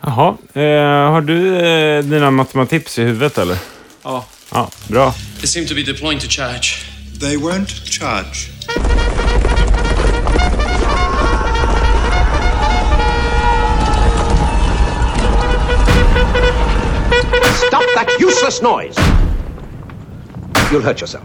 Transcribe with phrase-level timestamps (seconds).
[0.00, 0.36] Jaha.
[0.54, 0.62] Eh,
[1.12, 3.58] har du eh, dina matematips i huvudet eller?
[4.04, 4.24] Ja.
[4.52, 5.14] Ja, bra.
[5.38, 6.86] They seem to be deploying to charge.
[7.20, 8.50] They won't charge.
[17.66, 18.96] Stop that useless noise!
[20.70, 21.24] You'll hurt yourself.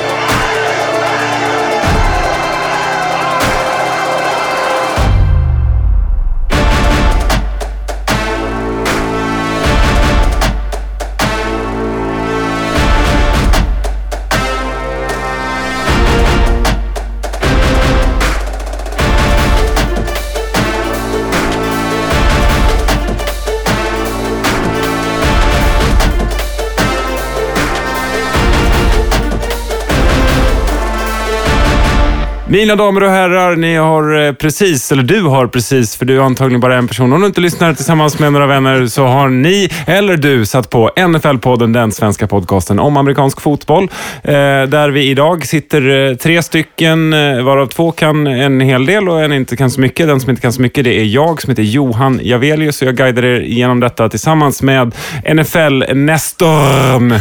[32.51, 36.21] Mina damer och herrar, ni har eh, precis, eller du har precis, för du är
[36.21, 37.13] antagligen bara en person.
[37.13, 40.89] Om du inte lyssnar tillsammans med några vänner så har ni, eller du, satt på
[40.95, 43.83] NFL-podden, den svenska podcasten om amerikansk fotboll.
[44.23, 44.31] Eh,
[44.67, 47.11] där vi idag sitter eh, tre stycken,
[47.45, 50.07] varav två kan en hel del och en inte kan så mycket.
[50.07, 52.95] Den som inte kan så mycket, det är jag som heter Johan Javelius och jag
[52.95, 57.19] guidar er igenom detta tillsammans med NFL-Nestorm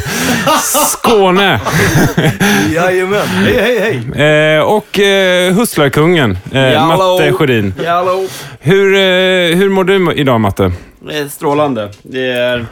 [0.89, 1.61] Skåne.
[2.75, 3.27] Jajamän.
[3.27, 4.61] Hej, hej, hej.
[4.61, 7.75] Och eh, hustlarkungen, eh, Matte Sjödin.
[8.61, 9.01] Hur, eh,
[9.59, 10.73] hur mår du idag, Matte?
[11.09, 11.91] Det är strålande.
[12.03, 12.67] Det är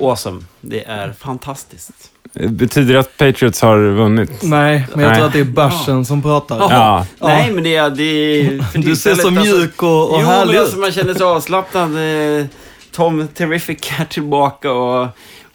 [0.00, 0.42] awesome.
[0.60, 1.90] Det är fantastiskt.
[2.34, 4.30] Eh, Betyder det att Patriots har vunnit?
[4.42, 5.16] Nej, men jag Nej.
[5.16, 6.56] tror att det är bärsen som pratar.
[6.58, 7.06] Ja.
[7.20, 7.90] Nej, men det är...
[7.90, 10.60] Det Du ser så alltså- mjuk och, och jo, härlig men ut.
[10.62, 11.94] alltså, man känner sig avslappnad.
[12.40, 12.46] Eh,
[12.92, 15.08] Tom Terrific är tillbaka och,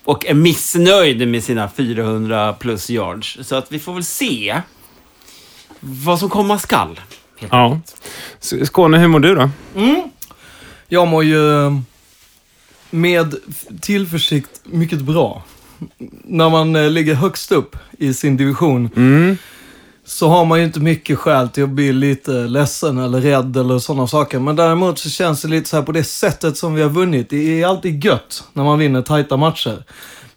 [0.05, 3.37] och är missnöjd med sina 400 plus yards.
[3.41, 4.61] Så att vi får väl se
[5.81, 6.99] vad som komma skall.
[7.49, 7.79] ja.
[8.63, 9.49] Skåne, hur mår du då?
[10.87, 11.71] Jag mår ju eh,
[12.89, 13.35] med
[13.81, 15.43] tillförsikt mycket bra.
[16.23, 19.37] När man eh, ligger högst upp i sin division Mm.
[20.05, 23.79] så har man ju inte mycket skäl till att bli lite ledsen eller rädd eller
[23.79, 24.39] sådana saker.
[24.39, 27.29] Men däremot så känns det lite så här på det sättet som vi har vunnit.
[27.29, 29.83] Det är alltid gött när man vinner tajta matcher.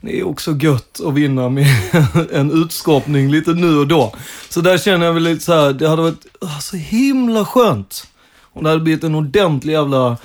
[0.04, 1.66] Det är också gött att vinna med
[2.32, 4.14] en utskåpning lite nu och då.
[4.48, 8.06] Så där känner jag väl lite så här, det hade varit ah, så himla skönt
[8.52, 10.16] om det hade blivit en ordentlig jävla...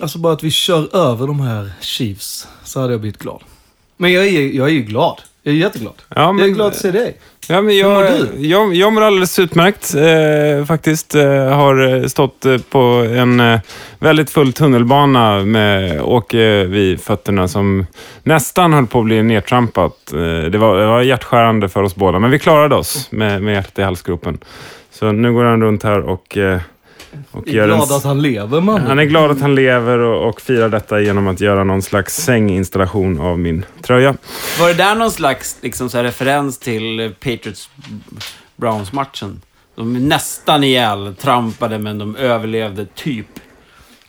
[0.00, 3.42] Alltså bara att vi kör över de här Chiefs, så hade jag blivit glad.
[3.96, 5.20] Men jag är, jag är ju glad.
[5.42, 6.02] Jag är jätteglad.
[6.08, 7.20] Ja, men- jag är glad att se dig.
[7.48, 8.46] Ja, men Hur mår jag, du?
[8.46, 11.14] jag, jag mår alldeles utmärkt eh, faktiskt.
[11.14, 12.78] Eh, har eh, stått eh, på
[13.16, 13.60] en eh,
[13.98, 17.86] väldigt full tunnelbana med Åke vid fötterna som
[18.22, 20.12] nästan höll på att bli nedtrampat.
[20.12, 23.54] Eh, det, var, det var hjärtskärande för oss båda, men vi klarade oss med, med
[23.54, 24.38] hjärtat i halsgropen.
[24.90, 26.38] Så nu går han runt här och,
[27.30, 27.76] och Jag är gör en...
[27.76, 28.80] glad att han lever man.
[28.80, 32.16] Han är glad att han lever och, och firar detta genom att göra någon slags
[32.16, 34.14] sänginstallation av min tröja.
[34.60, 37.70] Var det där någon slags liksom, så här, referens till Patriots
[38.56, 39.40] Browns-matchen?
[39.74, 43.26] De nästan ihjäl, trampade, men de överlevde typ.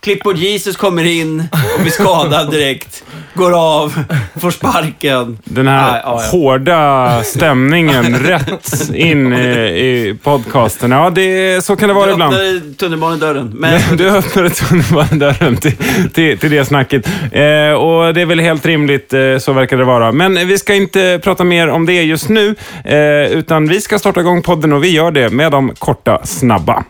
[0.04, 1.44] Clipboard Jesus kommer in
[1.76, 3.04] och blir skadad direkt.
[3.34, 3.52] Går
[3.82, 4.04] av,
[4.40, 5.38] får sparken.
[5.44, 6.30] Den här Nej, ja, ja.
[6.32, 10.92] hårda stämningen rätt in i, i podcasten.
[10.92, 12.34] Ja, det, så kan det vara Du ibland.
[12.36, 13.52] öppnade tunnelbanedörren.
[13.56, 15.76] Men Du öppnade tunnelbanedörren till,
[16.14, 17.08] till, till det snacket.
[17.32, 20.12] Eh, och det är väl helt rimligt, eh, så verkar det vara.
[20.12, 24.20] Men vi ska inte prata mer om det just nu, eh, utan vi ska starta
[24.20, 26.84] igång podden och vi gör det med de korta, snabba.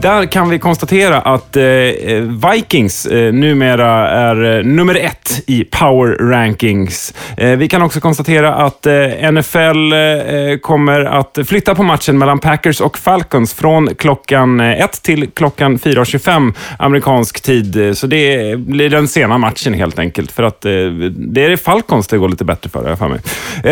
[0.00, 2.22] Där kan vi konstatera att eh, eh,
[2.52, 7.14] Vikings eh, numera är eh, nummer ett i power rankings.
[7.36, 12.18] Eh, vi kan också konstatera att eh, NFL eh, eh, kommer att flytta på matchen
[12.18, 17.86] mellan Packers och Falcons från klockan eh, 1 till klockan 4.25 amerikansk tid.
[17.86, 20.32] Eh, så det blir den sena matchen helt enkelt.
[20.32, 20.70] För att eh,
[21.10, 23.20] det är Falcons det går lite bättre för, har jag för mig.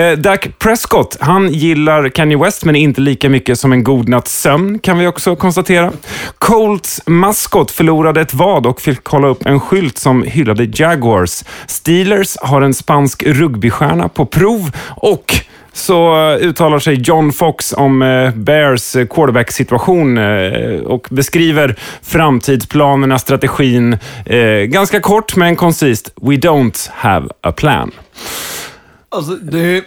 [0.03, 4.41] Eh, Dak Prescott, han gillar Kanye West, men inte lika mycket som en god natts
[4.41, 5.93] sömn, kan vi också konstatera.
[6.39, 11.45] Colts maskot förlorade ett vad och fick kolla upp en skylt som hyllade Jaguars.
[11.67, 15.35] Steelers har en spansk rugbystjärna på prov och
[15.77, 23.99] så uttalar sig John Fox om eh, Bears eh, quarterback-situation eh, och beskriver framtidsplanerna, strategin.
[24.67, 26.13] Ganska kort men koncist.
[26.23, 27.91] We don't have a plan.
[29.09, 29.83] Alltså, det, är,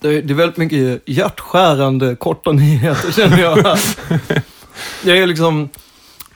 [0.00, 3.58] det är väldigt mycket hjärtskärande korta nyheter känner jag.
[5.02, 5.68] Det är liksom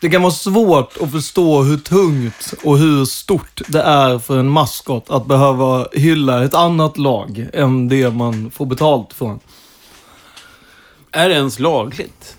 [0.00, 4.48] det kan vara svårt att förstå hur tungt och hur stort det är för en
[4.48, 9.40] maskot att behöva hylla ett annat lag än det man får betalt från.
[11.12, 12.36] Är det ens lagligt?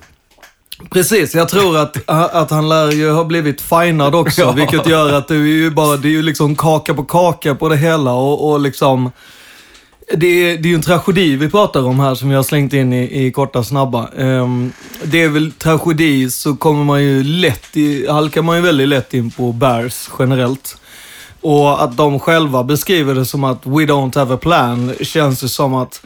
[0.91, 4.51] Precis, jag tror att, att han lär ju ha blivit finad också, Ja.
[4.51, 7.69] vilket gör att det är ju bara, det är ju liksom kaka på kaka på
[7.69, 9.11] det hela och, och liksom
[10.11, 12.73] det är, det är ju en tragedi vi pratar om här som vi har slängt
[12.73, 14.09] in i, i korta snabba.
[14.15, 14.73] Um,
[15.03, 19.13] det är väl tragedi så kommer man ju lätt, i, halkar man ju väldigt lätt
[19.13, 20.77] in på Bears generellt.
[21.41, 25.47] Och att de själva beskriver det som att we don't have a plan känns ju
[25.47, 26.01] som att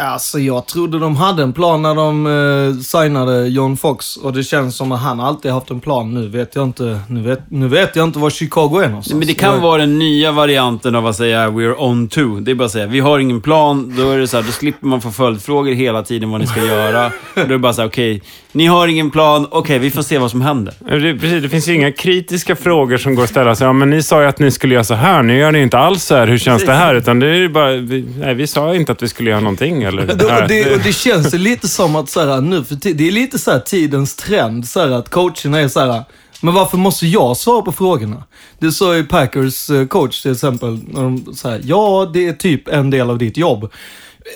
[0.00, 4.42] Alltså jag trodde de hade en plan när de eh, signade John Fox och det
[4.44, 6.14] känns som att han alltid haft en plan.
[6.14, 9.18] Nu vet jag inte, nu vet, nu vet jag inte var Chicago är någonstans.
[9.18, 12.40] Men det kan Jag- vara den nya varianten av att säga “We're on to”.
[12.40, 13.94] Det är bara att säga “Vi har ingen plan”.
[13.96, 16.64] Då är det så här, då slipper man få följdfrågor hela tiden vad ni ska
[16.64, 17.06] göra.
[17.06, 18.22] Och då är det bara så här, okej,
[18.52, 19.46] ni har ingen plan.
[19.50, 20.74] Okej, vi får se vad som händer.
[20.78, 23.54] Det, precis, det finns ju inga kritiska frågor som går att ställa.
[23.54, 25.22] Så, ja, men ni sa ju att ni skulle göra så här.
[25.22, 26.26] Nu gör ni inte alls så här.
[26.26, 26.94] Hur känns det här?
[26.94, 27.72] Utan det är ju bara...
[27.76, 29.82] Vi, nej, vi sa inte att vi skulle göra någonting.
[29.82, 32.74] Eller, Det, och det, och det känns ju lite som att så här, nu för
[32.74, 36.02] ti- det är lite så här tidens trend, så här, att coacherna är så här.
[36.42, 38.22] Men varför måste jag svara på frågorna?
[38.58, 40.78] Det sa ju Packers eh, coach till exempel.
[40.86, 43.70] När de säger ja, det är typ en del av ditt jobb.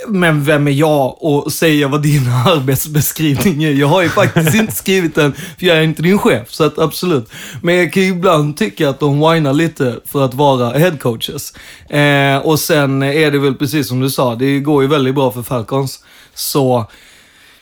[0.08, 3.70] Men vem är jag att säga vad din arbetsbeskrivning är?
[3.70, 6.50] Jag har ju faktiskt inte skrivit den, för jag är inte din chef.
[6.50, 7.30] Så att absolut.
[7.62, 11.52] Men jag kan ju ibland tycka att de whinar lite för att vara headcoaches.
[11.88, 15.32] Eh, och sen är det väl precis som du sa, det går ju väldigt bra
[15.32, 16.04] för Falcons.
[16.34, 16.86] Så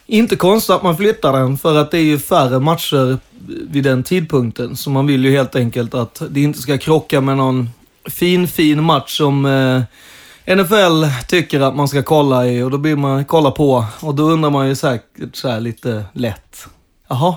[0.06, 3.18] inte konstigt att man flyttar den, för att det är ju färre matcher
[3.70, 4.76] vid den tidpunkten.
[4.76, 7.68] Så man vill ju helt enkelt att det inte ska krocka med någon
[8.04, 9.82] fin, fin match som eh,
[10.56, 14.22] NFL tycker att man ska kolla i och då blir man kolla på och då
[14.22, 16.66] undrar man ju säkert så här lite lätt.
[17.08, 17.36] Jaha,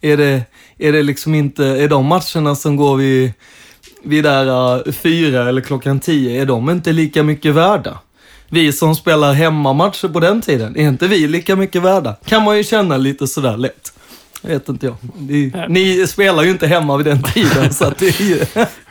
[0.00, 0.42] är det,
[0.78, 3.32] är det liksom inte, är de matcherna som går vid,
[4.02, 7.98] vid där uh, fyra eller klockan tio, är de inte lika mycket värda?
[8.48, 12.16] Vi som spelar hemmamatcher på den tiden, är inte vi lika mycket värda?
[12.24, 13.92] Kan man ju känna lite sådär lätt.
[14.42, 14.94] Vet inte jag.
[15.18, 18.40] Ni, ni spelar ju inte hemma vid den tiden, så att det är ju...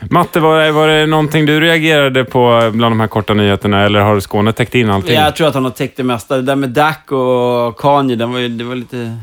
[0.10, 3.80] Matte, var, det- var det någonting du reagerade på bland de här korta nyheterna?
[3.84, 5.14] Eller har Skåne täckt in allting?
[5.14, 6.36] Jag tror att han har täckt det mesta.
[6.36, 9.16] Det där med Dak och Kanye, den var ju, det var lite...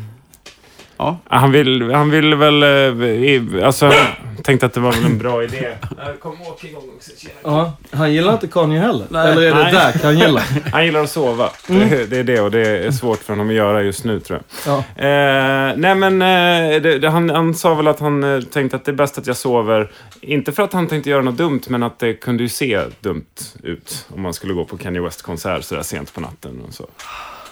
[0.99, 1.17] Ja.
[1.27, 2.63] Han vill, han vill väl...
[2.63, 3.85] eh, Alltså,
[4.35, 5.67] jag tänkte att det var väl en bra idé.
[6.21, 7.11] Kom åk igång också.
[7.43, 9.05] Ja, han gillar inte Kanye heller.
[9.09, 9.31] Nej.
[9.31, 9.73] Eller är det Nej.
[9.73, 10.43] Dak han gillar?
[10.71, 11.49] Han gillar att sova.
[11.67, 14.39] Det, det är det och det är svårt för honom att göra just nu tror
[14.65, 14.73] jag.
[14.73, 14.77] Ja.
[15.03, 18.85] Eh, nej men eh, det, det, han, han sa väl att han eh, tänkte att
[18.85, 19.91] det är bäst att jag sover.
[20.21, 23.25] Inte för att han tänkte göra något dumt, men att det kunde ju se dumt
[23.63, 26.61] ut om man skulle gå på Kanye West-konsert sådär sent på natten.
[26.67, 26.87] Och så.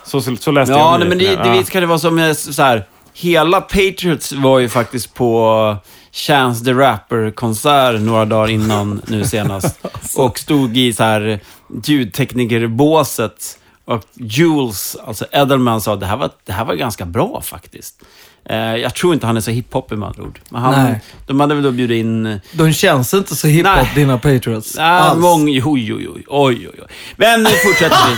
[0.06, 1.52] Så, så, så läste Ja, jag nej, men det, nyheterna.
[1.52, 2.84] det visst kan det vara som eh, så här.
[3.20, 5.76] Hela Patriots var ju faktiskt på
[6.12, 9.80] Chance the Rapper-konsert några dagar innan nu senast.
[10.18, 11.40] och stod i så här
[11.84, 13.60] ljudteknikerbåset.
[13.86, 18.02] Och Jules, alltså Edelman, sa att det här var, det här var ganska bra faktiskt.
[18.50, 20.40] Eh, jag tror inte han är så hiphopig med andra ord.
[20.50, 21.00] Men han, Nej.
[21.26, 22.26] de hade väl då bjudit in...
[22.26, 23.92] eh, De känns inte så hiphop, Nej.
[23.96, 24.78] dina Patriots.
[24.78, 25.20] Alls.
[25.20, 26.88] mång, oj, oj, oj, oj, oj.
[27.16, 28.18] Men nu fortsätter vi.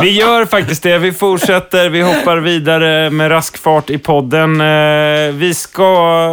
[0.00, 0.98] Vi gör faktiskt det.
[0.98, 1.88] Vi fortsätter.
[1.88, 4.60] Vi hoppar vidare med rask fart i podden.
[4.60, 6.28] Eh, Vi ska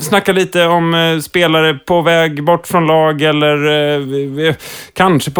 [0.00, 4.54] snacka lite om spelare på väg bort från lag eller
[4.92, 5.30] kanske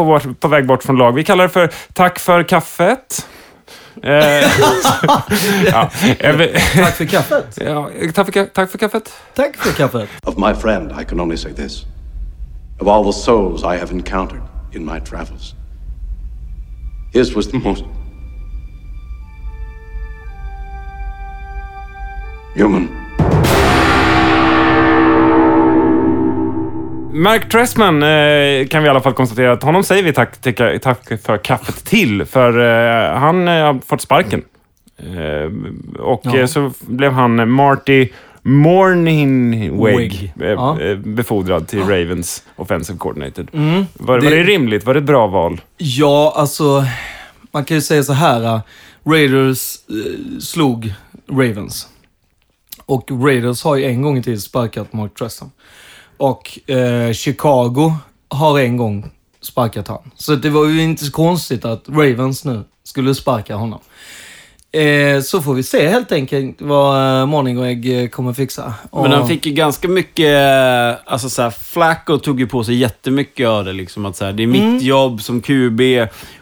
[0.41, 1.13] på väg bort från lag.
[1.13, 3.27] Vi kallar det för Tack för kaffet.
[4.03, 4.13] Eh,
[5.67, 5.91] ja,
[6.75, 7.59] Tack för kaffet.
[7.61, 9.13] ja, tack, för, tack för kaffet.
[9.35, 10.09] Tack för kaffet.
[10.27, 11.85] Of my friend, I can only say this.
[12.81, 15.55] Of all the souls I have encountered in my travels,
[17.13, 17.85] his was the most
[22.55, 22.89] human.
[27.13, 30.81] Mark Tressman eh, kan vi i alla fall konstatera att honom säger vi tack, tack,
[30.83, 32.25] tack för kaffet till.
[32.25, 32.59] För
[33.13, 34.43] eh, han eh, har fått sparken.
[34.99, 35.53] Eh,
[36.01, 36.37] och Ja.
[36.39, 38.09] eh, så blev han Marty
[38.43, 40.79] Morningweg eh, Ja.
[41.05, 43.47] befordrad till Ravens Offensive Coordinator.
[43.53, 43.85] Var, Mm.
[43.95, 44.85] det- var det rimligt?
[44.87, 45.61] Var det ett bra val?
[45.77, 46.85] Ja, alltså,
[47.53, 48.61] man kan ju säga så här.
[49.05, 50.93] Raiders eh, slog
[51.31, 51.89] Ravens.
[52.87, 55.51] Och Raiders har ju en gång i tiden sparkat Mark Tressam.
[56.23, 57.93] Och eh, Chicago
[58.29, 59.11] har en gång
[59.41, 60.11] sparkat han.
[60.17, 63.79] Så det var ju inte så konstigt att Ravens nu skulle sparka honom.
[64.73, 68.75] Eh, så får vi se helt enkelt vad eh, Morningweg eh, kommer fixa.
[68.93, 72.75] Men Och- han fick ju ganska mycket, eh, alltså såhär, Flacco tog ju på sig
[72.75, 73.73] jättemycket av det.
[73.73, 74.79] Liksom, att såhär, det är mitt Mm.
[74.79, 75.81] jobb som QB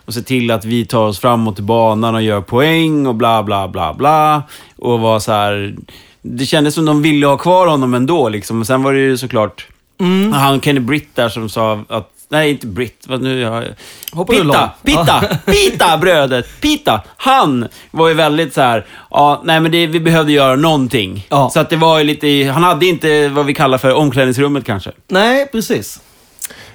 [0.05, 3.43] och se till att vi tar oss framåt i banan och gör poäng och bla
[3.43, 4.43] bla bla bla.
[4.79, 5.77] Och var så här.
[6.23, 8.29] Det kändes som de ville ha kvar honom ändå.
[8.29, 8.61] Liksom.
[8.61, 9.67] Och sen var det ju såklart
[10.01, 10.33] Mm.
[10.33, 13.05] han Kenny Britt där som sa att Nej, inte Britt.
[13.09, 13.65] Vad nu jag...
[14.13, 14.71] Hoppar Pita!
[14.85, 15.39] Pita!
[15.47, 16.61] Pita, brödet!
[16.61, 17.01] Pita!
[17.17, 18.87] Han var ju väldigt så här.
[19.11, 21.27] ja, nej men det, vi behövde göra någonting.
[21.29, 21.51] Ja.
[21.51, 24.91] Så att det var ju lite, han hade inte vad vi kallar för omklädningsrummet kanske.
[25.09, 26.01] Nej, precis.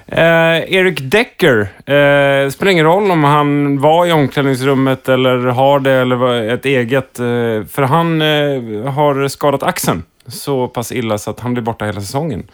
[0.07, 5.91] Eh, Eric Decker, eh, spelar ingen roll om han var i omklädningsrummet eller har det
[5.91, 7.19] eller var ett eget.
[7.19, 7.25] Eh,
[7.69, 12.01] för han eh, har skadat axeln så pass illa så att han blir borta hela
[12.01, 12.47] säsongen.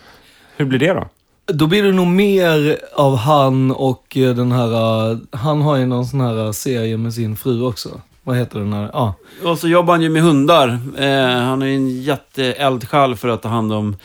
[0.57, 1.07] Hur blir det då?
[1.45, 5.85] Då blir det nog mer av han och eh, den här, eh, han har ju
[5.85, 8.01] någon sån här eh, serie med sin fru också.
[8.23, 8.89] Vad heter den här?
[8.93, 9.13] Ja.
[9.43, 10.67] Och så jobbar han ju med hundar.
[10.97, 13.95] Eh, han är ju en jätteeldsjäl för att ta hand om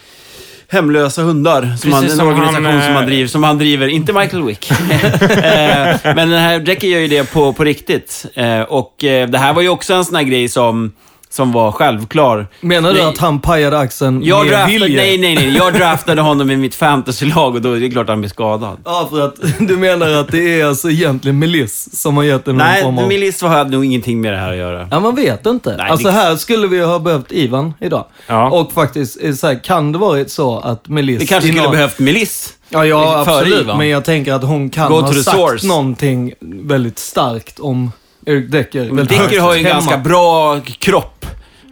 [0.68, 1.76] hemlösa hundar.
[1.76, 3.88] Som han, en som organisation han, som, han eh, driver, som han driver.
[3.88, 4.70] Inte Michael Wick.
[4.70, 8.26] eh, men den här Jackie gör ju det på, på riktigt.
[8.34, 10.92] Eh, och det här var ju också en sån här grej som,
[11.30, 12.46] som var självklar.
[12.60, 13.08] Menar du Nej.
[13.08, 15.02] att han pajade axeln Jag med draftade, vilja?
[15.02, 15.56] nej, nej, nej.
[15.56, 18.76] Jag draftade honom i mitt fantasylag och då är det klart han blir skadad.
[18.84, 22.56] Ja, för att du menar att det är alltså egentligen Meliss som har gett någon
[22.56, 23.08] Nej, form av...
[23.08, 24.88] Milis hade nog ingenting med det här att göra.
[24.90, 25.76] Ja, man vet inte.
[25.76, 28.04] Nej, alltså det- här skulle vi ha behövt Ivan idag.
[28.26, 28.50] Ja.
[28.50, 31.22] Och faktiskt, det så här, kan det varit så att Meliss...
[31.22, 32.52] Vi kanske skulle någon- behövt Milis.
[32.68, 33.60] Ja, ja absolut.
[33.60, 33.78] Ivan.
[33.78, 35.66] Men jag tänker att hon kan Go ha sagt source.
[35.66, 37.92] någonting väldigt starkt om
[38.26, 39.40] Eric Decker.
[39.40, 41.26] Har ju en ganska bra kropp.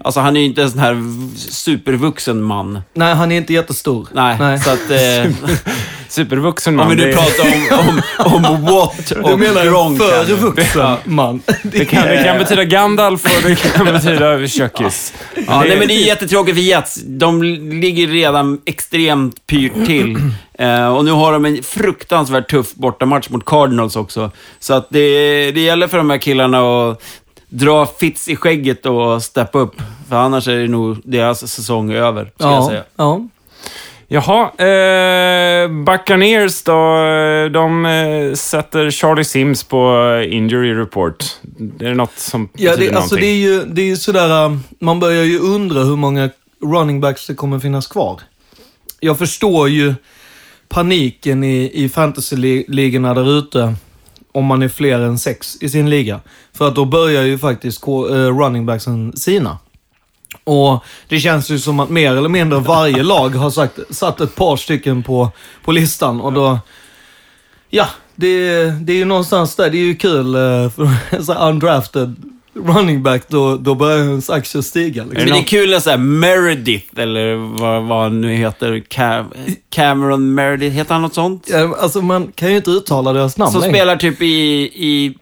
[0.04, 0.96] Alltså han är ju inte en sån här
[1.38, 2.80] supervuxen man.
[2.94, 4.08] Nej, han är inte jättestor.
[4.14, 4.90] Nej, så att...
[4.90, 5.32] Eh,
[6.08, 6.87] Supervuxen man.
[6.90, 8.02] om vi nu det- pratar om,
[8.34, 10.25] om, om Watt och Du menar Gronk en här.
[10.25, 11.42] för vuxen man.
[11.62, 15.12] Det kan, det kan betyda Gandalf och det kan betyda kökis.
[15.46, 16.94] Ja, nej, men det är jättetråkigt för Jets.
[17.04, 20.16] De ligger redan extremt pyrt till.
[20.58, 24.30] Eh, och nu har de en fruktansvärt tuff bortamatch mot Cardinals också.
[24.58, 26.58] Så att det, det gäller för de här killarna
[26.90, 27.02] att
[27.54, 29.75] dra Fitz i skägget och steppa upp.
[30.08, 32.84] För annars är det nog deras säsong över, ska jag Ja, säga.
[32.96, 33.20] ja.
[34.08, 36.96] Jaha, eh, Buccaneers då.
[37.52, 41.25] De eh, sätter Charlie Sims på eh, injury report.
[41.80, 43.30] Är det något som Ja, betyder det, alltså det någonting?
[43.30, 46.30] är ju det är ju sådär, um, man börjar ju undra hur många
[46.62, 48.20] running backs det kommer finnas kvar.
[49.00, 49.94] Jag förstår ju
[50.68, 53.75] paniken i, i fantasy-ligorna där ute
[54.35, 56.21] om man är fler än sex i sin liga.
[56.53, 57.91] För att då börjar ju faktiskt eh,
[58.38, 59.59] running backsen sina.
[60.45, 64.35] Och det känns ju som att mer eller mindre varje lag har sagt, satt ett
[64.35, 65.31] par stycken på,
[65.64, 66.59] på listan och då...
[67.71, 69.71] Ja, det, det är ju någonstans där.
[69.71, 75.02] Det är ju kul eh, för undrafted running back, då, då börjar ens aktier stiga.
[75.04, 75.30] Men Liksom.
[75.30, 78.80] det är kul att säga Meredith, eller vad, vad han nu heter.
[78.88, 79.26] Cam,
[79.70, 81.49] Cameron Meredith, heter han något sånt?
[81.50, 83.75] Ja, Alltså man kan ju inte uttala deras namn Som längre.
[83.75, 84.26] spelar typ i,
[84.75, 85.14] i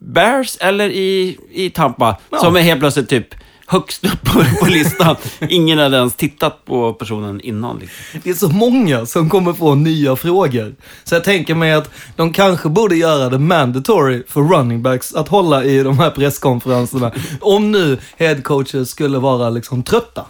[0.00, 2.16] Bears eller i, i Tampa.
[2.30, 2.38] Ja.
[2.38, 3.34] Som är helt plötsligt typ
[3.66, 5.16] högst upp på, på listan.
[5.48, 7.78] Ingen hade ens tittat på personen innan.
[7.78, 8.20] Liksom.
[8.24, 10.74] Det är så många som kommer få nya frågor.
[11.04, 15.28] Så jag tänker mig att de kanske borde göra det mandatory för running backs att
[15.28, 17.12] hålla i de här presskonferenserna.
[17.40, 20.24] Om nu headcoaches skulle vara liksom trötta.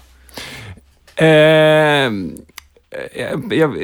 [1.17, 2.11] Eh,
[3.15, 3.77] jag, jag,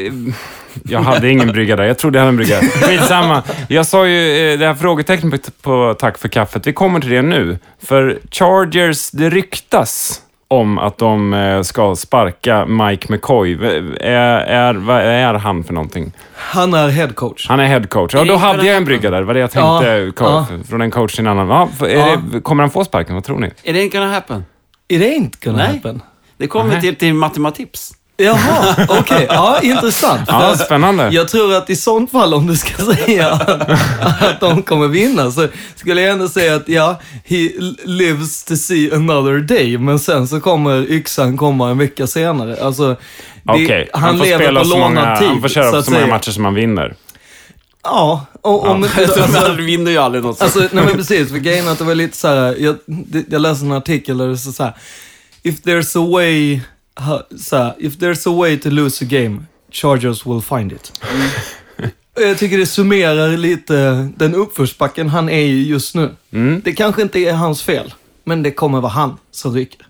[0.85, 1.85] jag hade ingen brygga där.
[1.85, 2.61] Jag trodde jag hade en brygga.
[2.61, 3.43] Skitsamma.
[3.69, 6.67] Jag sa ju eh, det här frågetecknet på, på Tack för kaffet.
[6.67, 7.59] Vi kommer till det nu.
[7.83, 13.53] För Chargers, det ryktas om att de eh, ska sparka Mike McCoy.
[14.01, 16.13] Är, är, vad är han för någonting?
[16.35, 17.49] Han är headcoach.
[17.49, 18.15] Han är head coach.
[18.15, 19.19] Ja, då hade jag en brygga där.
[19.19, 20.25] Det var det jag Ja, tänkte.
[20.25, 20.47] co- ja.
[20.69, 21.49] Från en coach till en annan.
[21.81, 22.17] Ja, Ja.
[22.33, 23.15] det, kommer han få sparken?
[23.15, 23.51] Vad tror ni?
[23.63, 24.45] Är det gonna happen?
[24.89, 25.67] Är det inte gonna Nej.
[25.77, 26.01] happen?
[26.37, 27.93] Det kommer till, till matematips.
[28.17, 29.27] Jaha, okej.
[29.29, 30.21] Ja, intressant.
[30.29, 31.09] Ja, spännande.
[31.13, 33.71] Jag tror att i sånt fall, om du ska säga att,
[34.23, 37.51] att de kommer vinna, så skulle jag ändå säga att ja, he
[37.85, 39.79] lives to see another day.
[39.79, 42.65] Men sen så kommer yxan komma en vecka senare.
[42.65, 42.89] Alltså,
[43.43, 45.29] det, Okej, han, får lever spela på lånad tid.
[45.29, 46.95] Han får köra så så, många matcher som han vinner.
[47.85, 49.03] Ja, och, om, Ja.
[49.03, 50.43] Alltså, De vinner ju aldrig något.
[50.43, 51.29] Alltså, nej men precis.
[51.31, 52.77] För grejen att det var lite så här, jag,
[53.29, 54.77] jag läste en artikel där det stod så här.
[55.43, 56.61] If there's a way,
[57.39, 60.93] så här, if there's a way to lose a game, Chargers will find it.
[62.17, 66.11] Och Jag tycker det summerar lite den uppförsbacken han är i just nu.
[66.65, 67.95] Det kanske inte är hans fel,
[68.25, 69.87] men det kommer vara han som ryker.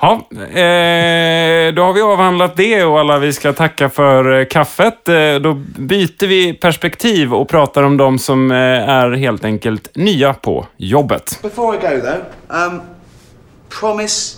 [0.00, 5.08] Ja, eh, då har vi avhandlat det och alla vi ska tacka för eh, kaffet.
[5.08, 8.56] Eh, då byter vi perspektiv och pratar om de som eh,
[8.88, 11.38] är helt enkelt nya på jobbet.
[11.42, 12.80] Before I go though, um,
[13.80, 14.36] promise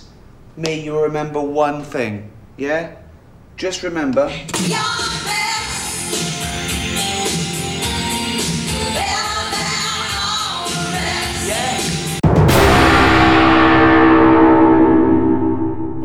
[0.56, 2.88] me you'll remember one thing, yeah?
[3.56, 4.30] Just remember,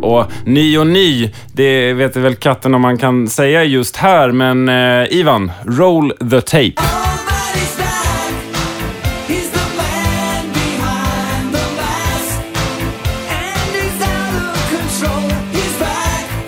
[0.01, 4.69] Och ny och ny, det vet väl katten om man kan säga just här, men
[4.69, 7.00] eh, Ivan, roll the tape.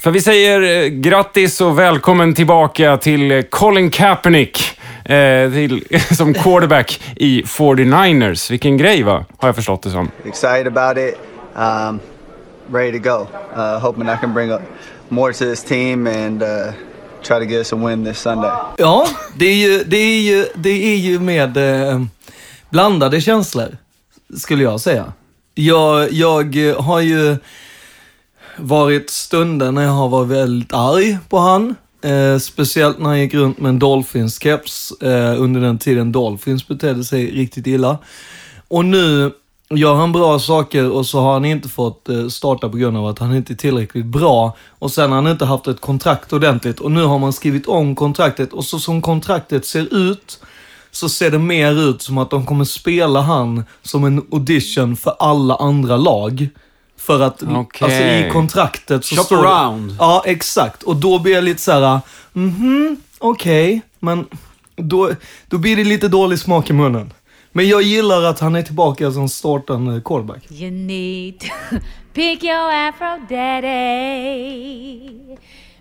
[0.04, 4.80] För vi säger eh, grattis och välkommen tillbaka till eh, Colin Kaepernick.
[5.06, 8.52] Eh, till, som quarterback i 49ers.
[8.52, 9.26] Vilken grej va?
[9.38, 10.12] Har jag förstått det som.
[10.26, 11.16] excited about it,
[11.56, 12.00] um,
[12.72, 13.28] ready to go.
[13.62, 14.62] Uh, hoping I can bring up
[15.10, 16.50] more to this team and uh,
[17.22, 18.52] try to get us a win this Sunday.
[18.78, 22.02] Ja, det är ju, det är ju, det är ju med eh,
[22.70, 23.78] blandade känslor,
[24.38, 25.14] skulle jag säga.
[25.56, 27.38] Jag, jag har ju
[28.58, 31.76] varit stunder när jag har varit väldigt arg på han.
[32.02, 37.04] Eh, speciellt när han gick runt med en Dolphins-keps eh, under den tiden Dolphins betedde
[37.04, 37.98] sig riktigt illa.
[38.68, 39.32] Och nu
[39.70, 43.08] gör han bra saker och så har han inte fått eh, starta på grund av
[43.08, 44.58] att han inte är tillräckligt bra.
[44.70, 47.96] Och sen har han inte haft ett kontrakt ordentligt och nu har man skrivit om
[47.96, 50.40] kontraktet och så som kontraktet ser ut
[50.92, 55.16] så ser det mer ut som att de kommer spela han som en audition för
[55.20, 56.50] alla andra lag.
[57.04, 57.86] För att Okej.
[57.86, 59.96] alltså, i kontraktet så Shop står det- around.
[60.00, 60.84] Ja, exakt.
[60.84, 62.00] Och då blir jag lite så här,
[62.34, 64.26] mhm, okej, men
[64.76, 65.12] då,
[65.48, 67.14] då blir det lite dålig smak i munnen.
[67.52, 70.52] Men jag gillar att han är tillbaka som startande quarterback.
[70.52, 71.48] You need to
[72.14, 75.10] pick your afro daddy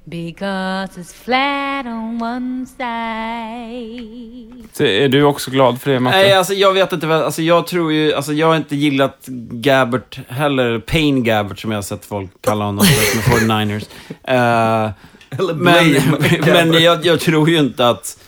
[0.05, 4.69] because it's flat on one side.
[4.73, 6.17] Så är du också glad för det, Matte?
[6.17, 7.07] Nej, alltså jag vet inte.
[7.07, 8.15] vad- Alltså jag tror ju...
[8.15, 9.19] Alltså jag har inte gillat
[9.51, 10.79] Gabbert heller.
[10.79, 13.17] Pain Gabbert som jag har sett folk kalla honom för
[13.47, 13.85] med 49ers.
[14.25, 14.91] Eh,
[15.39, 18.19] Eller men men jag, jag tror ju inte att,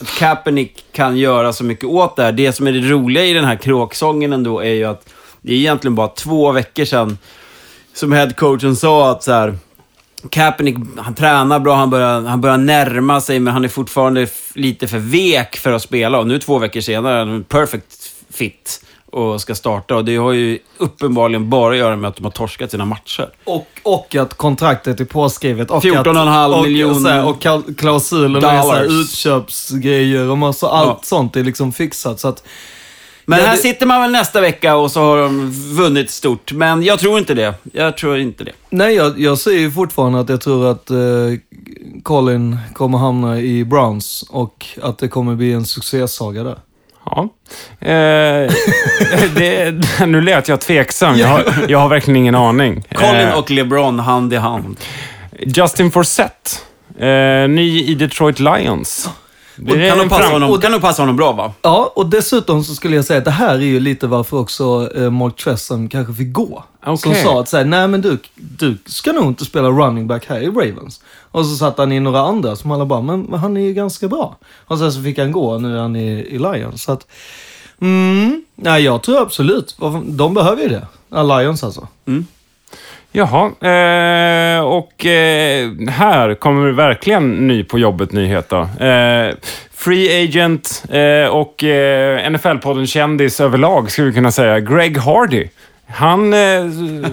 [0.00, 2.32] att Kaepernick kan göra så mycket åt det här.
[2.32, 5.08] Det som är det roliga i den här kråksången ändå är ju att
[5.42, 7.18] det är egentligen bara två veckor sedan
[7.94, 9.54] som headcoachen sa att så här,
[10.30, 14.88] Kaepernick, han tränar bra, han börjar, han börjar närma sig, men han är fortfarande lite
[14.88, 16.18] för vek för att spela.
[16.18, 18.80] Och nu två veckor senare är han perfect fit
[19.12, 19.96] och ska starta.
[19.96, 23.28] Och det har ju uppenbarligen bara att göra med att de har torskat sina matcher.
[23.44, 25.70] Och, och att kontraktet är påskrivet.
[25.70, 28.92] Och 14,5 att, och, miljoner och kal- klausuler med så här dollars.
[29.10, 31.00] utköpsgrejer och massa, allt Ja.
[31.02, 32.20] sånt är liksom fixat.
[32.20, 32.44] Så att,
[33.26, 36.52] Men Ja, här det- sitter man väl nästa vecka och så har de vunnit stort.
[36.52, 37.54] Men jag tror inte det.
[37.72, 38.52] Jag tror inte det.
[38.70, 40.96] nej, jag, jag säger ju fortfarande att jag tror att eh,
[42.02, 46.58] Colin kommer hamna i Browns och att det kommer bli en succésaga där.
[47.06, 47.28] Ja.
[47.80, 47.88] Eh,
[49.36, 49.74] det,
[50.06, 51.18] nu lät jag tveksam.
[51.18, 52.84] Jag har, jag har verkligen ingen aning.
[52.94, 54.76] Colin Eh, och LeBron hand i hand.
[55.40, 56.64] Justin Forsett.
[56.98, 59.10] Eh, ny i Detroit Lions.
[59.56, 61.52] Det är Kan nog passa honom, kan nog passa honom bra va?
[61.62, 64.90] Ja, och dessutom så skulle jag säga att det här är ju lite varför också
[64.96, 66.64] eh, Mark Tressam kanske fick gå.
[66.84, 67.22] Som Okej.
[67.22, 70.46] sa att säga, nej men du, du ska nog inte spela running back här i
[70.48, 71.00] Ravens.
[71.30, 74.08] Och så satt han in några andra som alla bara, men, han är ju ganska
[74.08, 74.36] bra.
[74.66, 76.82] Och sen så fick han gå nu är han i, i Lions.
[76.82, 77.06] Så att,
[77.80, 80.86] mm, nej jag tror absolut, de behöver ju det.
[81.22, 81.88] Lions alltså.
[83.16, 88.84] Jaha, eh, och eh, här kommer verkligen ny på jobbet-nyhet då.
[88.86, 89.34] Eh,
[89.72, 94.60] free agent eh, och eh, NFL-podden kändis överlag, skulle vi kunna säga.
[94.60, 95.48] Greg Hardy.
[95.86, 96.38] Han eh,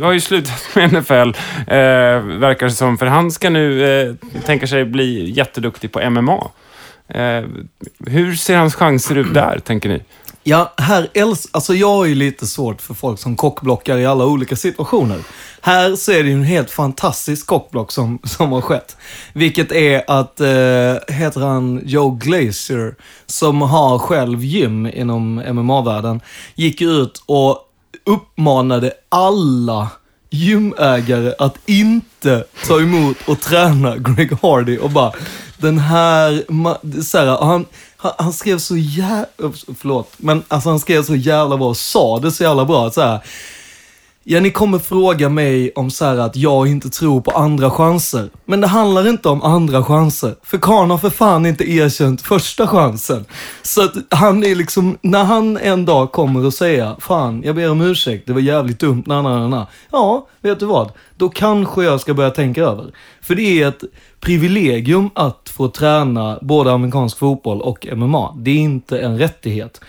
[0.01, 1.29] har ju slutat med NFL,
[1.67, 6.47] eh, verkar det som, för han ska nu eh, tänka sig bli jätteduktig på MMA.
[7.09, 7.43] Eh,
[8.07, 10.01] hur ser hans chanser ut där, tänker ni?
[10.43, 11.57] Ja, här älskar...
[11.57, 15.19] alltså jag har ju lite svårt för folk som kockblockar i alla olika situationer.
[15.61, 18.97] Här så är det ju en helt fantastisk kockblock som, som har skett.
[19.33, 26.21] Vilket är att, eh, heter han Joe Glazer, som har själv gym inom MMA-världen,
[26.55, 27.57] gick ut och
[28.05, 29.89] uppmanade alla
[30.29, 35.13] gymägare att inte ta emot och träna Greg Hardy och bara,
[35.57, 36.43] den här,
[37.01, 37.65] så här han,
[38.01, 39.25] han, han skrev så jävla,
[39.79, 42.91] förlåt, men alltså han skrev så jävla bra och sa det så jävla bra.
[42.91, 43.19] Så här,
[44.23, 48.29] Ja, ni kommer fråga mig om så här att jag inte tror på andra chanser.
[48.45, 50.35] Men det handlar inte om andra chanser.
[50.43, 53.25] För Karn har för fan inte erkänt första chansen.
[53.61, 57.71] Så att han är liksom, när han en dag kommer och säger, fan, jag ber
[57.71, 59.67] om ursäkt, det var jävligt dumt, na, na, na, na.
[59.91, 60.91] Ja, vet du vad?
[61.15, 62.91] Då kanske jag ska börja tänka över.
[63.21, 63.83] För det är ett
[64.19, 68.35] privilegium att få träna både amerikansk fotboll och MMA.
[68.37, 69.81] Det är inte en rättighet.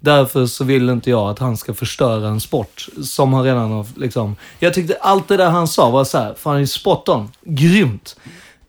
[0.00, 3.86] Därför så vill inte jag att han ska förstöra en sport som han redan har
[3.96, 4.36] liksom...
[4.58, 7.28] Jag tyckte allt det där han sa var så här, fan spot on.
[7.42, 8.16] Grymt.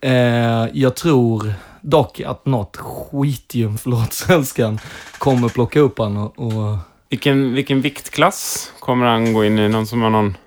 [0.02, 0.12] Eh,
[0.74, 4.80] jag tror dock att något skitgym, förlåt svenskan,
[5.18, 6.39] kommer plocka upp han och...
[6.39, 6.78] och
[7.10, 9.70] Vilken, vilken viktklass kommer han gå in i?
[9.70, 10.38] Någon som har någon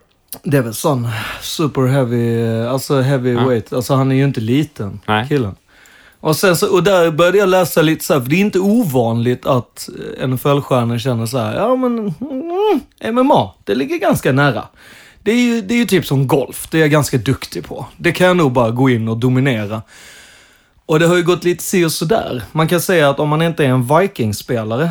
[0.42, 1.08] Det är väl sån
[1.40, 3.72] super heavy, alltså heavyweight.
[3.72, 5.28] Alltså han är ju inte liten, Nej.
[5.28, 5.54] killen.
[6.22, 8.58] Och, sen så, och där började jag läsa lite så här, för det är inte
[8.58, 9.88] ovanligt att
[10.20, 14.64] en NFL-stjärnor känner så här, ja men mm, MMA, det ligger ganska nära.
[15.22, 17.86] Det är, ju, det är ju typ som golf, det är jag ganska duktig på.
[17.96, 19.82] Det kan jag nog bara gå in och dominera.
[20.86, 22.42] Och det har ju gått lite si och sådär.
[22.52, 24.90] Man kan säga att om man inte är en Vikings-spelare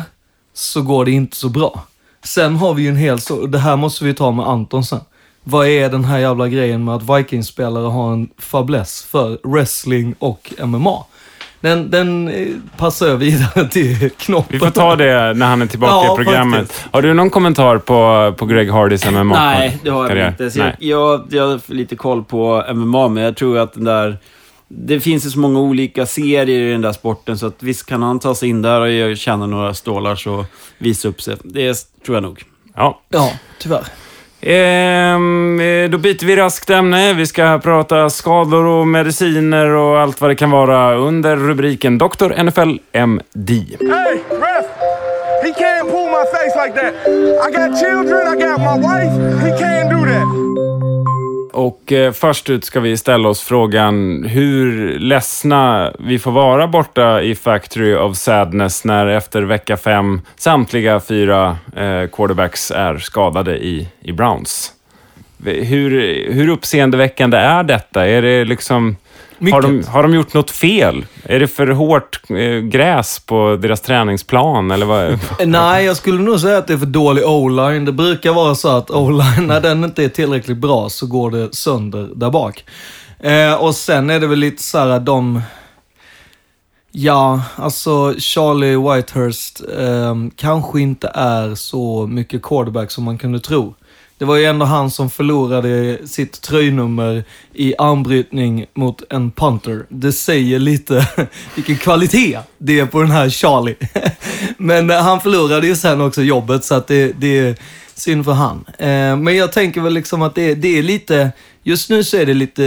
[0.54, 1.84] så går det inte så bra.
[2.24, 5.00] Sen har vi ju en hel så, det här måste vi ta med Anton sen.
[5.44, 10.52] Vad är den här jävla grejen med att Vikings-spelare har en fäbless för wrestling och
[10.64, 11.04] MMA?
[11.62, 14.52] Den, den eh, passar jag vidare till knoppen.
[14.52, 16.60] Vi får ta det när han är tillbaka Ja, i programmet.
[16.60, 16.88] faktiskt.
[16.92, 19.22] Har du någon kommentar på, på Greg Hardys MMA?
[19.24, 20.58] Nej, det har jag inte.
[20.58, 24.18] Jag, jag, jag har lite koll på MMA, men jag tror att den där...
[24.68, 28.02] Det finns ju så många olika serier i den där sporten, så att visst kan
[28.02, 30.44] han ta sig in där och tjäna några stålar så
[30.78, 31.36] visa upp sig.
[31.44, 31.74] Det
[32.06, 32.42] tror jag nog.
[32.74, 33.00] Ja.
[33.08, 33.84] Ja, tyvärr.
[34.42, 37.12] Ehm, eh, då byter vi raskt ämne.
[37.14, 42.42] Vi ska prata skador och mediciner och allt vad det kan vara under rubriken Dr.
[42.42, 43.50] NFL MD.
[43.80, 44.66] Hey, ref!
[45.42, 46.94] He can't pull my face like that.
[47.46, 49.12] I got children, I got my wife.
[49.44, 50.11] He can't do that.
[51.52, 57.22] Och eh, först ut ska vi ställa oss frågan hur ledsna vi får vara borta
[57.22, 63.88] i Factory of Sadness när efter vecka fem samtliga fyra eh, quarterbacks är skadade i,
[64.00, 64.72] i Browns.
[65.44, 65.90] Hur,
[66.32, 68.06] hur uppseendeväckande är detta?
[68.06, 68.96] Är det liksom...
[69.50, 71.06] Har de, har de gjort något fel?
[71.24, 74.70] Är det för hårt eh, gräs på deras träningsplan?
[74.70, 75.18] Eller vad?
[75.46, 77.84] Nej, jag skulle nog säga att det är för dålig o-line.
[77.84, 81.54] Det brukar vara så att o-line, när den inte är tillräckligt bra så går det
[81.54, 82.64] sönder där bak.
[83.20, 85.42] Eh, och sen är det väl lite så här att de...
[86.94, 93.74] Ja, alltså Charlie Whitehurst eh, kanske inte är så mycket quarterback som man kunde tro.
[94.22, 99.86] Det var ju ändå han som förlorade sitt tröjnummer i armbrytning mot en punter.
[99.88, 101.08] Det säger lite
[101.54, 103.76] vilken kvalitet det är på den här Charlie.
[104.58, 107.56] Men han förlorade ju sen också jobbet, så att det, det är
[107.94, 108.64] synd för han.
[108.78, 111.32] Eh, men jag tänker väl liksom att det, det är lite,
[111.62, 112.62] just nu så är det lite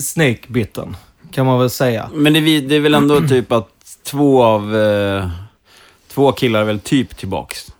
[0.00, 0.96] snake-bitten,
[1.30, 2.10] kan man väl säga.
[2.14, 3.68] Men det, är det är väl ändå typ att
[4.04, 4.76] två av...
[4.76, 5.28] Eh,
[6.14, 7.72] två killar är väl typ tillbaks.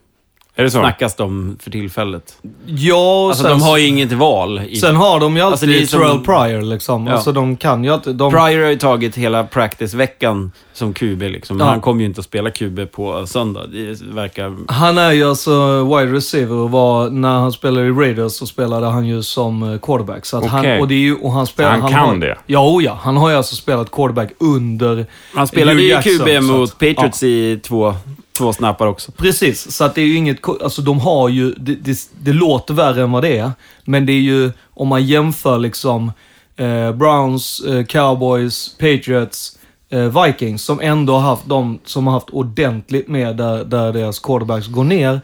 [0.59, 0.79] Är det så?
[0.79, 2.37] Snackas de för tillfället.
[2.67, 4.61] Ja, och Alltså sen, de har ju inget val.
[4.69, 7.07] I, sen har de ju alltid Alltså, är som- Terrell Pryor liksom.
[7.07, 7.13] Ja.
[7.13, 8.17] Alltså de kan ju alltid...
[8.17, 11.57] De, Pryor har ju tagit hela practice-veckan som QB liksom.
[11.57, 11.71] Men Ja.
[11.73, 13.67] han kommer ju inte att spela QB på söndag.
[13.73, 14.57] Det verkar...
[14.69, 18.87] Han är ju alltså wide receiver och var, när han spelade i Raiders så spelade
[18.87, 20.27] han ju som eh, quarterback.
[20.27, 20.71] Så att Okej.
[20.73, 22.37] han, och det är ju, och han spelar, han kan har, det?
[22.47, 22.99] Ja, oh ja.
[23.03, 27.61] Han har ju alltså spelat quarterback under Han spelade ju QB mot att- Patriots i
[27.63, 27.95] två,
[28.37, 29.13] två snappar också.
[29.13, 30.49] Precis, så att det är ju inget...
[30.63, 31.53] Alltså de har ju...
[31.53, 33.53] Det, det, det låter värre än vad det är.
[33.85, 36.13] Men det är ju, om man jämför liksom
[36.57, 39.59] eh, Browns, eh, Cowboys, Patriots,
[39.91, 44.19] eh, Vikings, som ändå har haft de som har haft ordentligt med där, där deras
[44.19, 45.21] quarterbacks går ner.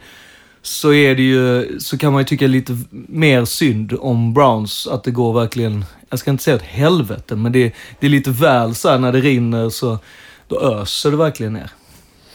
[0.61, 5.03] Så är det ju, så kan man ju tycka lite mer synd om Browns, att
[5.03, 8.75] det går verkligen, jag ska inte säga ett helvete, men det, det är lite väl
[8.75, 9.97] så här när det rinner så,
[10.47, 11.71] då öser det verkligen ner.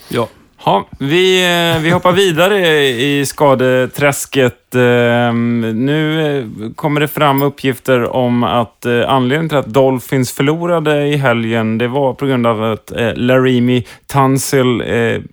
[0.09, 0.27] Ja.
[0.65, 1.43] Ja, vi,
[1.75, 4.75] eh, vi hoppar vidare i skadeträsket.
[4.75, 5.33] Eh,
[5.73, 11.77] Nu eh, kommer det fram uppgifter om att anledningen till att Dolphins förlorade i helgen,
[11.77, 14.83] det var på grund av att Larimi Tunsil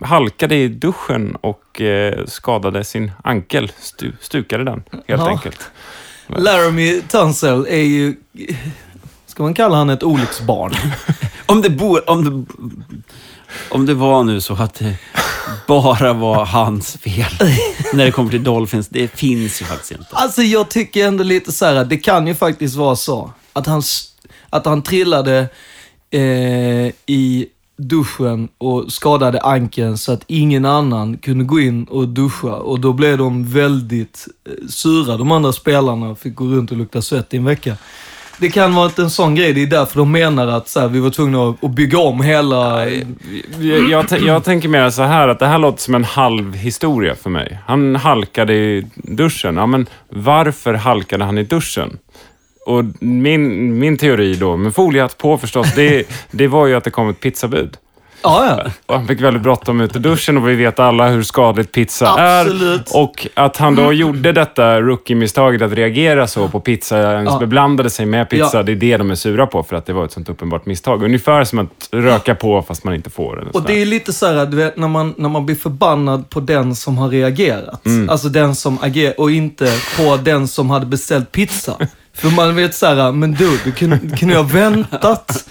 [0.01, 1.81] halkade i duschen och
[2.25, 3.71] skadade sin ankel.
[3.79, 5.29] Stu, stukade den, helt Ja.
[5.29, 5.71] enkelt.
[6.27, 8.15] Laramie Tunsil är ju...
[9.25, 10.73] Ska man kalla han ett olycksbarn?
[11.45, 12.45] Om det, bor, om, det,
[13.69, 14.95] om det var nu så att det
[15.67, 17.31] bara var hans fel
[17.93, 20.05] när det kommer till Dolphins, det finns ju faktiskt inte.
[20.11, 23.67] Alltså jag tycker ändå lite så här att det kan ju faktiskt vara så att
[23.67, 23.81] han,
[24.49, 25.49] att han trillade
[26.11, 32.55] eh, i duschen och skadade ankeln så att ingen annan kunde gå in och duscha.
[32.55, 36.15] Och då blev de väldigt eh, sura, de andra spelarna.
[36.15, 37.77] Fick gå runt och lukta svett i en vecka.
[38.39, 40.99] Det kan vara en sån grej, det är därför de menar att så här, vi
[40.99, 42.89] var tvungna att, bygga om hela...
[43.59, 47.15] Jag, jag, jag tänker mer så här att det här låter som en halv historia
[47.15, 47.59] för mig.
[47.65, 49.57] Han halkade i duschen.
[49.57, 51.97] Ja, men varför halkade han i duschen?
[52.65, 56.91] Och min, min teori då, med foliehatt på förstås, det, det var ju att det
[56.91, 57.77] kom ett pizzabud.
[58.23, 58.71] Ja, ja.
[58.85, 62.07] Och han fick väldigt bråttom ut ur duschen och vi vet alla hur skadligt pizza
[62.41, 62.91] Absolut.
[62.93, 62.97] är.
[63.01, 67.39] Och att han då gjorde detta rookie-misstaget att reagera så på pizza, ens Ja.
[67.39, 68.63] beblandade sig med pizza, Ja.
[68.63, 71.03] det är det de är sura på för att det var ett sånt uppenbart misstag.
[71.03, 73.41] Ungefär som att röka på fast man inte får.
[73.41, 76.29] Eller Och det är lite så här, du vet, när man, när man blir förbannad
[76.29, 77.85] på den som har reagerat.
[77.85, 78.09] Mm.
[78.09, 81.73] Alltså den som agerar och inte på den som hade beställt pizza.
[82.13, 85.45] För man vet så här, men du, du kunde, du kunde ju ha väntat.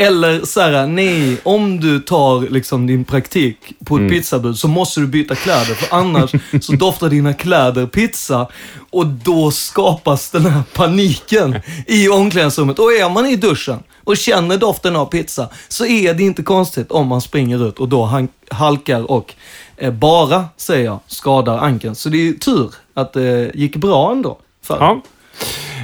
[0.00, 4.10] Eller så här, nej, om du tar liksom din praktik på ett Mm.
[4.10, 5.74] pizzabud så måste du byta kläder.
[5.74, 6.30] För annars
[6.60, 8.46] så doftar dina kläder pizza.
[8.90, 12.78] Och då skapas den här paniken i omklädningsrummet.
[12.78, 16.90] Och är man i duschen och känner doften av pizza så är det inte konstigt
[16.92, 19.34] om man springer ut och då halkar och
[19.76, 21.94] eh, bara, säger jag, skadar ankeln.
[21.94, 24.38] Så det är tur att det gick bra ändå.
[24.62, 24.76] För.
[24.80, 25.02] Ja.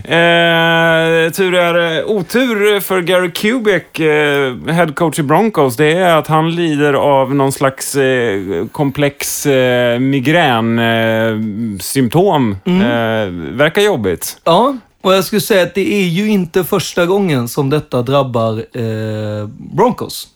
[0.05, 6.17] Eh, tur är eh, otur för Gary Kubiak, eh, head coach i Broncos, det är
[6.17, 12.57] att han lider av någon slags eh, komplex eh, migränsymptom.
[12.65, 12.81] Mm.
[12.81, 14.41] Eh, verkar jobbigt.
[14.45, 18.65] Ja, och jag skulle säga att det är ju inte första gången som detta drabbar
[18.73, 20.29] eh, Broncos.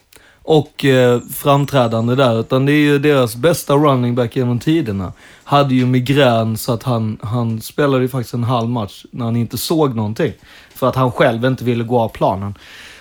[0.51, 5.13] Och eh, framträdande där, utan det är ju deras bästa running back genom tiderna.
[5.45, 9.37] Hade ju migrän så att han, han spelade ju faktiskt en halv match när han
[9.37, 10.33] inte såg någonting.
[10.75, 12.55] För att han själv inte ville gå av planen.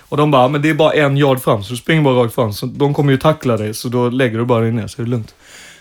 [0.08, 2.34] Och de bara, men det är bara en yard fram, så du springer bara rakt
[2.34, 2.52] fram.
[2.52, 5.04] Så de kommer ju tackla dig, så då lägger du bara dig ner så är
[5.04, 5.34] det lugnt.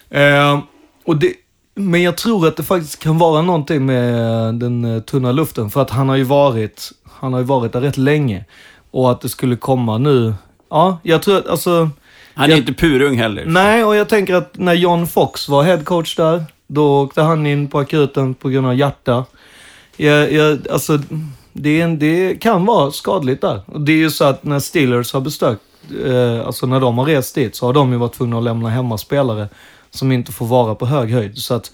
[0.10, 0.60] Eh,
[1.06, 1.34] och det,
[1.76, 4.14] men jag tror att det faktiskt kan vara någonting med
[4.56, 5.70] den eh, tunna luften.
[5.70, 8.46] För att han har ju varit, han har ju varit där rätt länge.
[8.92, 10.34] Och att det skulle komma nu.
[10.70, 11.90] Ja, jag tror att alltså...
[12.34, 13.46] Han är jag, inte purung heller.
[13.46, 17.68] Nej, och jag tänker att när John Fox var headcoach där, då åkte han in
[17.68, 19.26] på akuten på grund av hjärta.
[19.98, 21.00] Jag, jag, alltså,
[21.54, 23.62] det, är en, det kan vara skadligt där.
[23.66, 25.62] Och det är ju så att när Steelers har besökt,
[26.06, 28.70] eh, alltså när de har rest dit, så har de ju varit tvungna att lämna
[28.70, 29.48] hemma spelare
[29.92, 31.38] som inte får vara på hög höjd.
[31.38, 31.72] Så att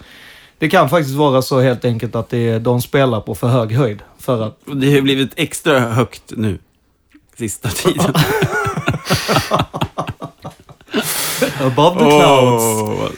[0.58, 3.72] det kan faktiskt vara så helt enkelt att det är, de spelar på för hög
[3.72, 4.00] höjd.
[4.20, 6.60] För att, Det har blivit extra högt nu,
[7.38, 8.14] sista tiden.
[11.60, 12.64] above the clouds.
[12.64, 13.10] Åh.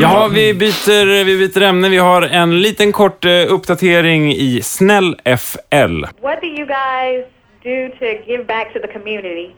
[0.00, 1.88] Ja, vi byter, vi byter ämne.
[1.88, 6.04] Vi har en liten kort eh, uppdatering i Snäll FL.
[6.20, 7.24] What do you guys
[7.62, 9.54] do to give back to the community?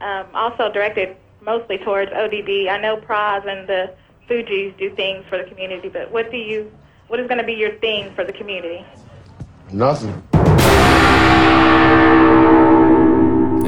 [0.00, 1.08] Um, also directed
[1.40, 2.48] mostly towards ODB.
[2.68, 3.90] I know Praz and the
[4.28, 6.70] Fugees do things for the community, but what do you?
[7.08, 8.84] What is going to be your thing for the community?
[9.72, 10.22] Nothing.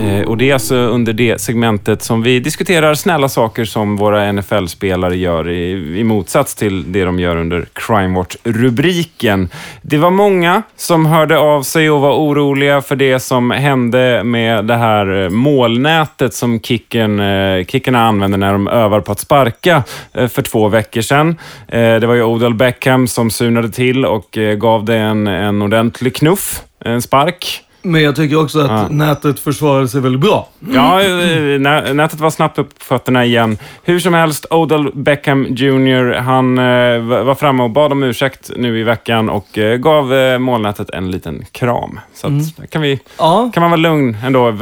[0.02, 4.32] Eh, och det är alltså under det segmentet som vi diskuterar snälla saker som våra
[4.32, 9.48] NFL-spelare gör i, i motsats till det de gör under Crime Watch-rubriken.
[9.82, 14.64] Det var många som hörde av sig och var oroliga för det som hände med
[14.64, 19.82] det här eh, målnätet som kicken, eh, kickarna använder när de övar på att sparka
[20.12, 21.38] för två veckor sedan.
[21.66, 26.62] Det var ju Odell Beckham som sunade till och gav det en, en ordentlig knuff,
[26.84, 27.64] en spark.
[27.82, 28.86] Men jag tycker också att Ja.
[28.90, 30.48] nätet försvarade sig väldigt bra.
[30.72, 33.58] Ja, eh, nä- nätet var snabbt upp på fötterna igen.
[33.82, 36.12] Hur som helst, Odell Beckham Jr.
[36.14, 40.12] Han eh, va- var framme och bad om ursäkt nu i veckan och eh, gav
[40.40, 42.00] målnätet en liten kram.
[42.14, 42.44] Så att, Mm.
[42.70, 43.50] kan, vi, Ja.
[43.54, 44.52] kan man vara lugn ändå.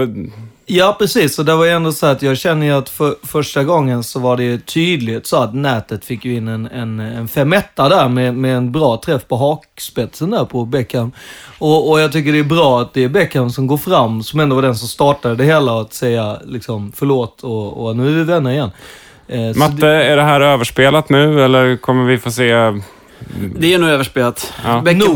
[0.72, 1.38] Ja, precis.
[1.38, 4.20] Och det var ju ändå så att jag känner ju att för, första gången så
[4.20, 8.34] var det tydligt så att nätet fick ju in en, en, en femetta där med,
[8.34, 11.12] med en bra träff på hakspetsen där på Beckham.
[11.58, 14.40] Och, och jag tycker det är bra att det är Beckham som går fram, som
[14.40, 18.12] ändå var den som startade det hela, att säga liksom förlåt och, och nu är
[18.12, 18.70] vi vänner igen.
[19.28, 22.80] Eh, Matte, är det här överspelat nu eller kommer vi få se...
[23.56, 24.52] Det är nog överspelat.
[24.64, 24.80] Ja.
[24.80, 25.14] Beckham,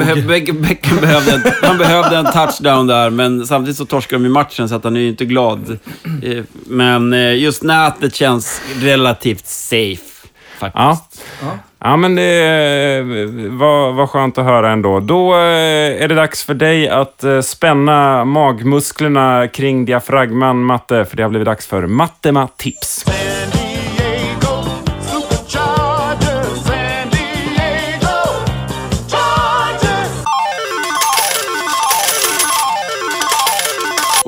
[1.00, 4.74] behövde, en, han behövde en touchdown där, men samtidigt så torskade de i matchen så
[4.74, 5.78] att han är ju inte glad.
[6.22, 11.22] Eh, Men eh, just nätet känns relativt safe, faktiskt.
[11.42, 11.58] Ja.
[11.78, 13.04] Ja, men det eh,
[13.50, 15.00] var, var skönt att höra ändå.
[15.00, 21.30] Då är det dags för dig att spänna magmusklerna kring diafragman, Matte, för det har
[21.30, 23.04] blivit dags för Matematips.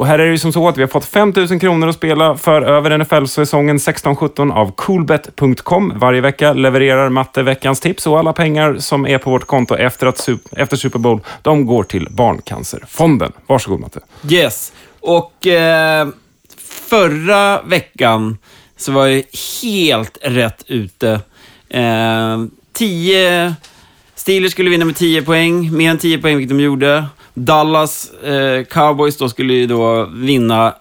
[0.06, 1.94] Och här är det ju som så att vi har fått 5 000 kronor att
[1.94, 5.92] spela för över NFL-säsongen 16-17 av coolbet.com.
[5.96, 10.06] Varje vecka levererar Matte veckans tips och alla pengar som är på vårt konto efter,
[10.06, 13.32] att, efter Super Bowl, de går till Barncancerfonden.
[13.46, 14.00] Varsågod Matte.
[14.30, 14.72] Yes.
[15.00, 16.08] Och eh,
[16.88, 18.38] förra veckan
[18.76, 19.24] så var jag
[19.62, 21.20] helt rätt ute.
[21.68, 22.42] Eh,
[24.14, 27.04] Steelers skulle vinna med 10 poäng, mer än 10 poäng, vilket de gjorde.
[27.38, 30.75] Dallas eh, Cowboys då skulle ju då vinna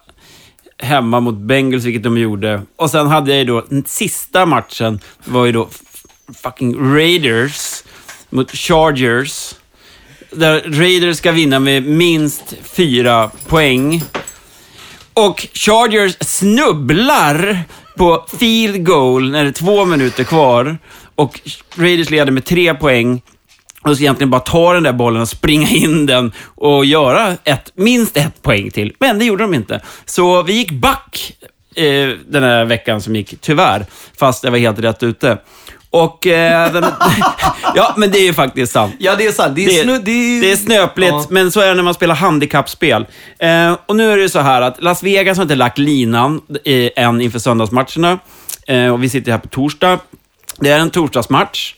[0.78, 2.62] hemma mot Bengals, vilket de gjorde.
[2.76, 5.68] Och sen hade jag ju då, den sista matchen var ju då
[6.42, 7.84] fucking Raiders
[8.30, 9.54] mot Chargers.
[10.30, 14.02] Där Raiders ska vinna med minst fyra poäng.
[15.14, 17.64] Och Chargers snubblar
[17.96, 20.78] på field goal när det är två minuter kvar.
[21.14, 21.40] Och
[21.74, 23.22] Raiders leder med tre poäng.
[23.90, 27.72] Och ska egentligen bara ta den där bollen och springa in den och göra ett,
[27.74, 28.92] minst ett poäng till.
[29.00, 29.80] Men det gjorde de inte.
[30.06, 31.32] Så vi gick back
[31.74, 33.86] eh, den här veckan som gick, tyvärr.
[34.18, 35.38] Fast jag var helt rätt ute.
[35.90, 36.26] Och...
[36.26, 36.84] Eh, den,
[37.74, 38.94] ja, men det är ju faktiskt sant.
[38.98, 39.56] Ja, det är sant.
[39.56, 41.26] Det är, Det- snu, det är, Det är snöpligt, Ja.
[41.30, 43.06] men så är det när man spelar handikappspel.
[43.38, 46.90] Eh, och nu är det så här att Las Vegas har inte lagt linan eh,
[46.96, 48.18] än inför söndagsmatcherna.
[48.66, 49.98] Eh, och vi sitter här på torsdag.
[50.58, 51.74] Det är en torsdagsmatch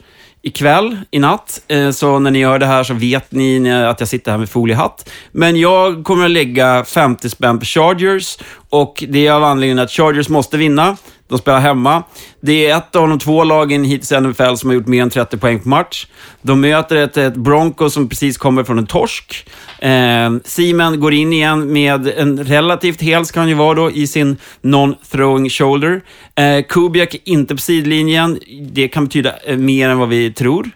[0.48, 1.62] ikväll, i natt.
[1.68, 4.48] Eh, så när ni gör det här så vet ni att jag sitter här med
[4.48, 5.10] foliehatt.
[5.32, 8.38] Men jag kommer att lägga 50 spänn på Chargers
[8.70, 10.96] och det är av anledningen att Chargers måste vinna.
[11.28, 12.02] De spelar hemma.
[12.40, 15.10] Det är ett av de två lagen hittills i NFL som har gjort mer än
[15.10, 16.06] 30 poäng på match.
[16.42, 19.48] De möter ett, ett Bronco som precis kommer från en torsk.
[19.78, 24.06] Eh, Seaman går in igen med en relativt hel, ska han ju vara då, i
[24.06, 26.02] sin non-throwing shoulder.
[26.34, 28.38] Eh, Kubiak är inte på sidlinjen.
[28.60, 30.70] Det kan betyda eh, mer än vad vi tror.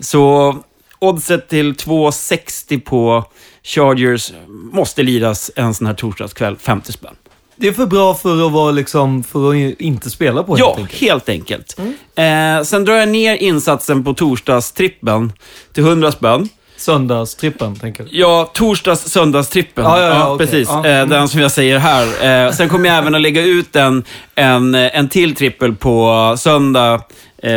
[0.00, 0.56] Så
[0.98, 3.24] oddset till 2,60 på
[3.62, 4.32] Chargers
[4.72, 7.14] måste liras en sån här torsdagskväll, 50 spänn
[7.60, 10.74] det är för bra för att vara liksom, för att inte spela på helt Ja,
[10.78, 11.00] enkelt.
[11.00, 11.76] helt enkelt.
[12.16, 15.32] Eh, sen drar jag ner insatsen på torsdagstrippen
[15.72, 16.48] till 100 spänn.
[16.76, 18.08] Söndagstrippen, tänker du?
[18.12, 19.84] Ja, torsdags söndagstrippen.
[19.84, 20.46] Ja, ja, ja, okej.
[20.46, 20.68] precis.
[20.68, 20.86] Ja.
[20.86, 22.46] Eh, den som jag säger här.
[22.46, 26.94] Eh, sen kommer jag även att lägga ut en, en, en till trippel på söndag
[27.42, 27.50] eh,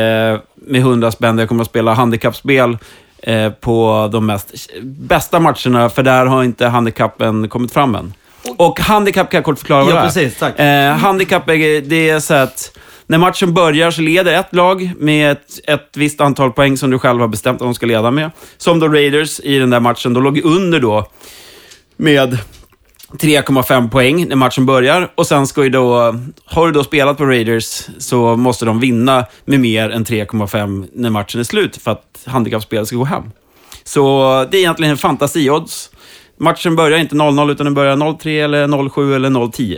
[0.55, 1.37] med 100 spänn.
[1.37, 2.77] Jag kommer att spela handikappspel
[3.23, 8.13] eh, på de mest bästa matcherna, för där har inte handikappen kommit fram än.
[8.57, 10.05] Och handikapp kan jag kort förklara vad Ja, det är.
[10.05, 10.59] precis, tack.
[10.59, 12.77] Eh, handikapp är, det är så att
[13.07, 16.99] när matchen börjar så leder ett lag med ett, ett visst antal poäng som du
[16.99, 18.31] själv har bestämt att de ska leda med.
[18.57, 20.13] Som då Raiders i den där matchen.
[20.13, 21.07] De låg under då
[21.97, 22.37] med
[23.13, 25.11] 3,5 poäng när matchen börjar.
[25.15, 29.25] Och sen ska ju då, har du då spelat på Raiders så måste de vinna
[29.45, 33.23] med mer än 3,5 när matchen är slut för att handikappspelet ska gå hem.
[33.83, 34.01] Så
[34.51, 35.89] det är egentligen en fantasiodds.
[36.41, 39.77] Matchen börjar inte 0-0 utan den börjar 0-3 eller 0-7 eller 0-10.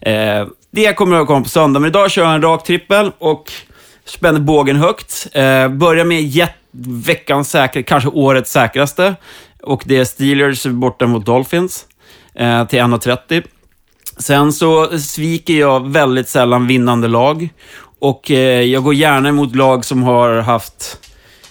[0.00, 3.52] Eh, det kommer att komma på söndag, men idag kör jag en rak trippel och
[4.04, 5.26] spänner bågen högt.
[5.32, 6.54] Eh, börjar med jet-
[7.06, 9.14] veckans säkra, kanske årets säkraste.
[9.62, 11.86] Och det är Steelers borta mot Dolphins
[12.34, 13.42] eh, till 1,30.
[14.18, 17.48] Sen så sviker jag väldigt sällan vinnande lag.
[18.00, 20.98] Och eh, jag går gärna emot lag som har haft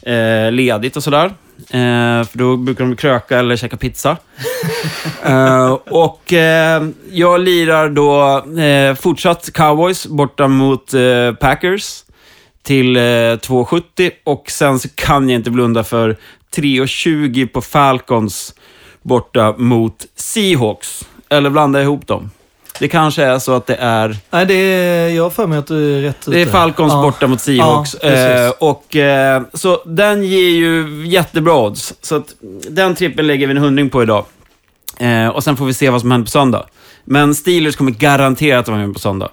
[0.01, 1.31] eh, ledigt och sådär.
[1.69, 4.17] Eh, för då brukar de kröka eller käka pizza.
[5.23, 12.03] Eh, och eh, jag lirar då eh, fortsatt Cowboys borta mot eh, Packers
[12.63, 16.17] till eh, 2,70 och sen så kan jag inte blunda för
[16.55, 18.55] 3,20 på Falcons
[19.01, 21.07] borta mot Seahawks.
[21.29, 22.29] Eller blanda ihop dem.
[22.79, 24.17] Det kanske är så att det är...
[24.29, 26.51] Nej, det är, jag har för mig att du är rätt Det är ute.
[26.51, 27.01] Falcons Ja.
[27.01, 27.95] borta mot Seahawks.
[28.01, 31.93] Ja, eh, och, eh, så den ger ju jättebra odds.
[32.01, 32.35] Så att
[32.69, 34.25] den trippen lägger vi en hundring på idag.
[34.99, 36.65] Eh, och sen får vi se vad som händer på söndag.
[37.05, 39.29] Men Steelers kommer garanterat vara med på söndag.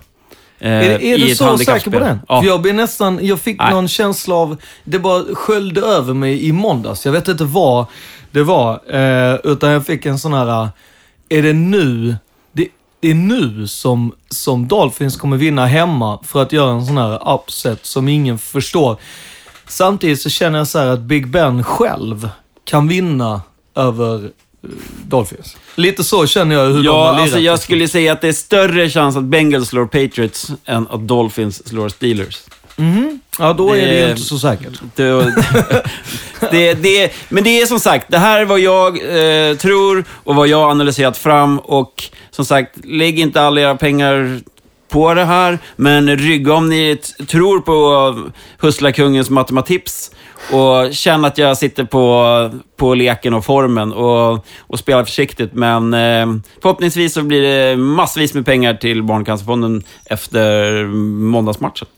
[0.58, 2.20] Eh, Är, är du så säker på den?
[2.28, 2.40] Ja.
[2.40, 3.70] För jag blev nästan, jag fick Nej.
[3.72, 7.04] någon känsla av, det bara sköljde över mig i måndags.
[7.06, 7.86] Jag vet inte vad
[8.30, 10.68] det var, eh, utan jag fick en sån här, eh,
[11.28, 12.16] är det nu,
[13.04, 17.34] det, är nu som, som Dolphins kommer vinna hemma för att göra en sån här
[17.34, 18.96] upset som ingen förstår.
[19.66, 22.28] Samtidigt så känner jag så här att Big Ben själv
[22.64, 23.42] kan vinna
[23.74, 24.30] över eh,
[25.08, 25.56] Dolphins.
[25.74, 27.22] Lite så känner jag hur de har Ja, lirat.
[27.22, 31.08] alltså jag skulle säga att det är större chans att Bengals slår Patriots än att
[31.08, 32.38] Dolphins slår Steelers.
[32.76, 33.20] Mhm.
[33.38, 34.80] Ja, då är det ju inte så säkert.
[34.96, 35.10] Det,
[36.50, 40.34] det, det, men det är som sagt, det här är vad jag eh, tror och
[40.34, 41.58] vad jag analyserat fram.
[41.58, 44.40] Och som sagt, lägg inte alla era pengar
[44.88, 46.96] på det här, men rygga om ni
[47.28, 48.18] tror på
[48.58, 50.10] Hustlakungens matematips
[50.50, 55.52] och känn att jag sitter på, på leken och formen och, och spelar försiktigt.
[55.52, 56.26] Men eh,
[56.62, 60.84] förhoppningsvis så blir det massvis med pengar till Barncancerfonden efter
[61.16, 61.88] måndagsmatchen.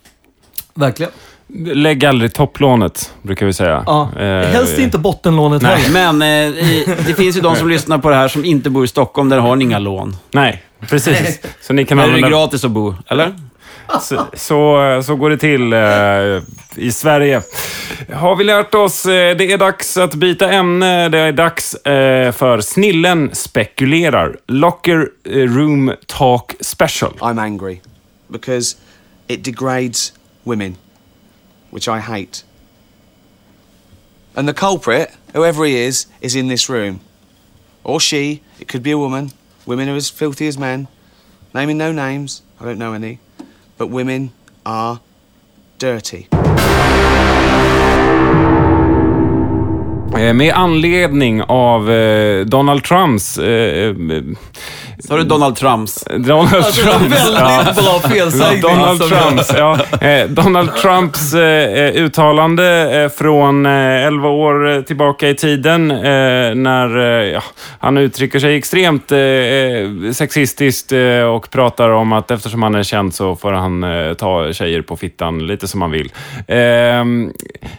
[0.76, 1.12] Verkligen.
[1.64, 3.82] Lägg aldrig topplånet, brukar vi säga.
[3.86, 4.10] Ja.
[4.18, 5.76] Eh, Helst inte bottenlånet Nej.
[5.80, 6.12] heller.
[6.12, 6.22] Men
[6.54, 8.88] eh, i- det finns ju de som lyssnar på det här som inte bor i
[8.88, 10.16] Stockholm, där har ni inga lån.
[10.32, 11.40] Nej, precis.
[11.60, 12.38] Så ni kan Här är det använda...
[12.38, 13.34] gratis att bo, eller?
[14.00, 17.42] Så, så, så går det till eh, i Sverige.
[18.14, 19.06] Har vi lärt oss?
[19.06, 21.08] Eh, det är dags att byta ämne.
[21.08, 24.36] Det är dags eh, för Snillen spekulerar.
[24.48, 27.12] Locker eh, Room Talk Special.
[27.18, 27.80] I'm angry
[28.28, 28.76] because
[29.26, 30.12] it degrades
[30.46, 30.76] women,
[31.70, 32.44] which I hate.
[34.34, 37.00] And the culprit, whoever he is, is in this room.
[37.84, 39.32] Or she, it could be a woman.
[39.66, 40.88] Women are as filthy as men.
[41.54, 43.18] Naming no names, I don't know any.
[43.76, 44.32] But women
[44.64, 45.00] are
[45.78, 46.28] dirty.
[50.16, 53.38] Eh, Med anledning av eh, Donald Trumps...
[55.06, 56.04] Eh, Sa du Donald Trumps?
[56.04, 57.30] Donald Alltså, Trumps.
[57.30, 58.60] väldigt bra felsägning.
[58.60, 59.78] Donald Alltså, Trumps, ja.
[60.08, 65.96] Eh, Donald Trumps eh, uttalande eh, från eh, 11 år eh, tillbaka i tiden eh,
[66.54, 67.42] när eh, ja,
[67.80, 72.82] han uttrycker sig extremt eh, eh, sexistiskt eh, och pratar om att eftersom han är
[72.82, 76.12] känd så får han eh, ta tjejer på fittan lite som han vill.
[76.48, 77.04] Eh,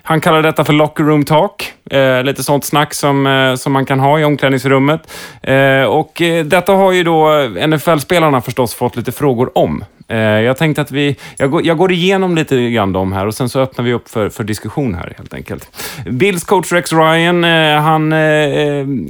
[0.03, 1.73] han kallar detta för locker room talk.
[1.91, 5.01] Eh, lite sånt snack som, eh, som man kan ha i omklädningsrummet.
[5.43, 9.83] Eh, och eh, detta har ju då Eh, NFL-spelarna förstås fått lite frågor om.
[10.07, 13.35] Eh, jag tänkte att vi, jag går, jag går igenom lite grann dem här och
[13.35, 15.69] sen så öppnar vi upp för, för diskussion här helt enkelt.
[16.05, 18.11] Bills coach Rex Ryan, eh, han,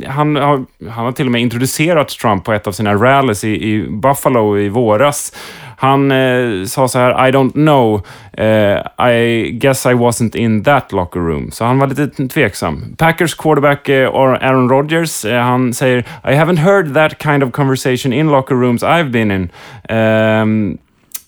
[0.08, 3.74] han, har, han har till och med introducerat Trump på ett av sina rallies i,
[3.74, 5.34] i Buffalo i våras.
[5.80, 8.02] Han eh, sa så här, I don't know,
[8.38, 11.52] uh, I guess I wasn't in that locker room.
[11.52, 12.96] Så han var lite tveksam.
[12.98, 18.14] Packers quarterback eh, Aaron Rodgers, eh, han säger, I haven't heard that kind of conversation
[18.14, 19.52] in locker rooms I've been in.
[19.98, 20.78] Um,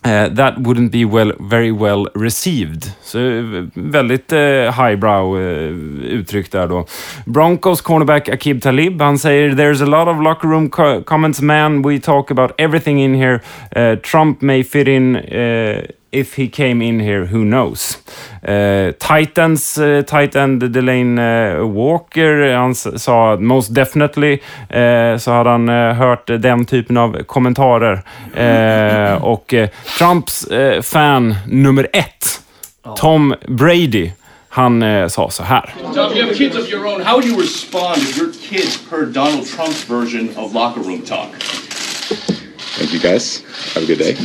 [0.06, 2.91] eh, that wouldn't be well, very well received.
[3.02, 3.43] Så eh,
[3.74, 4.39] väldigt eh,
[4.84, 5.70] highbrow eh,
[6.04, 6.86] uttryck där då.
[7.26, 11.82] Broncos cornerback Akib Talib, han säger “There's a lot of locker room co comments man,
[11.82, 13.39] we talk about everything in here.
[13.95, 15.16] Trump may fit in
[16.12, 17.97] if he came in here, who knows?”
[18.41, 24.39] Eh, Titans eh, tight end Delane eh, Walker, han sa “Most definitely”
[24.70, 28.01] eh, så hade han hört den typen av kommentarer.
[29.22, 29.53] Och
[29.97, 30.47] Trumps
[30.82, 32.41] fan nummer ett,
[32.95, 34.12] Tom Brady,
[34.49, 35.74] han eh, sa så här.
[35.93, 37.01] Tom, you have kids of your own.
[37.01, 41.30] How would you respond if your kids heard Donald Trump's version of locker room talk?
[42.80, 43.44] Thank you guys.
[43.76, 44.18] Have a good day.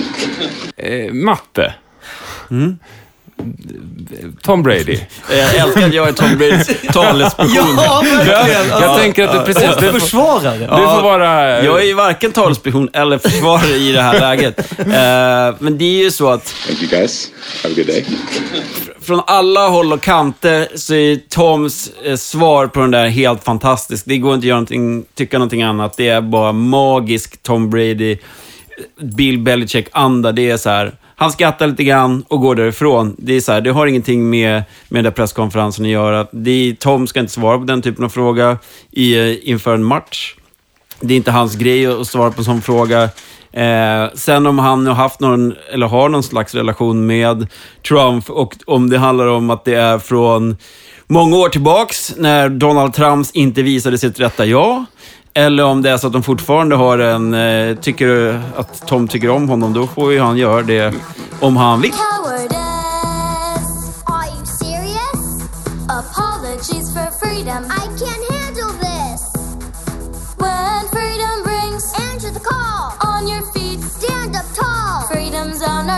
[0.77, 1.75] Eh, matte.
[4.43, 4.99] Tom Brady.
[5.31, 7.53] Jag älskar att jag är Tom Bradys talesperson.
[7.77, 8.69] Ja, verkligen.
[8.69, 9.75] Jag, jag tänker att det precis...
[9.77, 10.59] Och Du får, försvarare.
[10.59, 11.65] du får vara...
[11.65, 14.71] Jag är ju varken talesperson eller försvarare i det här läget.
[14.79, 17.31] Eh, men det är ju så att Thank you guys.
[17.63, 18.05] Have a good day.
[19.03, 24.05] från alla håll och kanter så är Toms eh, svar på den där helt fantastiskt.
[24.07, 25.97] Det går inte att göra någonting, tycka någonting annat.
[25.97, 28.17] Det är bara magisk Tom Brady,
[29.01, 30.33] Bill Belichick-anda.
[30.33, 33.14] Det är så här, han skrattar lite grann och går därifrån.
[33.18, 36.27] Det är så här, det har ingenting med, med den där presskonferensen att göra.
[36.33, 38.59] Det är, Tom ska inte svara på den typen av fråga
[38.91, 40.35] i, eh, inför en match.
[41.01, 43.03] Det är inte hans grej att svara på en sån fråga.
[43.53, 47.47] Eh, sen om han har haft någon, eller har någon slags relation med
[47.89, 50.57] Trump och om det handlar om att det är från
[51.07, 54.85] många år tillbaks när Donald Trumps inte visade sitt rätta jag.
[55.37, 59.30] Eller om det är så att de fortfarande har en, eh, tycker att Tom tycker
[59.30, 60.95] om honom, då får ju han göra det
[61.41, 61.93] om han vill.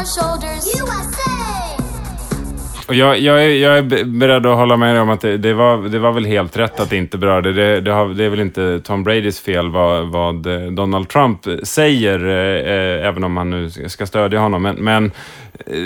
[0.07, 0.66] Shoulders.
[0.66, 1.36] USA!
[2.87, 5.55] Och jag, jag, är, jag är beredd att hålla med dig om att det, det,
[5.55, 7.53] var, det var väl helt rätt att det inte berörde.
[7.53, 11.47] Det, det, har, det är väl inte Tom Bradys fel vad, vad eh, Donald Trump
[11.47, 14.62] eh, säger, eh, eh, även om han nu ska stödja honom.
[14.62, 15.12] Men, men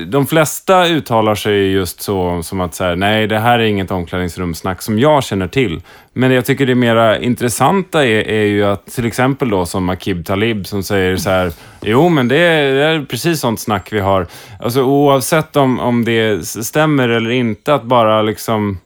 [0.06, 3.90] de flesta uttalar sig just så som att så här, nej, det här är inget
[3.90, 5.80] omklädningsrumssnack som jag känner till.
[6.12, 10.26] Men jag tycker det mera intressanta är, är ju att till exempel då som Akib
[10.26, 14.00] Talib som säger så här, jo men det är, det är precis sånt snack vi
[14.00, 14.26] har.
[14.60, 18.78] Alltså oavsett om, om det stämmer stämmer eller inte, att bara liksom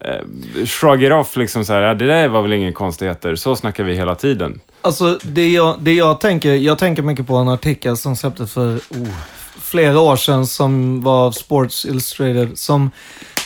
[0.00, 3.56] eh, shrug it off, liksom så här, ja, det där var väl inga konstigheter, så
[3.56, 4.60] snackar vi hela tiden.
[4.82, 8.76] Alltså, det jag, det jag tänker, jag tänker mycket på en artikel som släpptes för
[8.76, 9.08] oh,
[9.60, 12.58] flera år sedan som var av Sports Illustrated.
[12.58, 12.90] Som,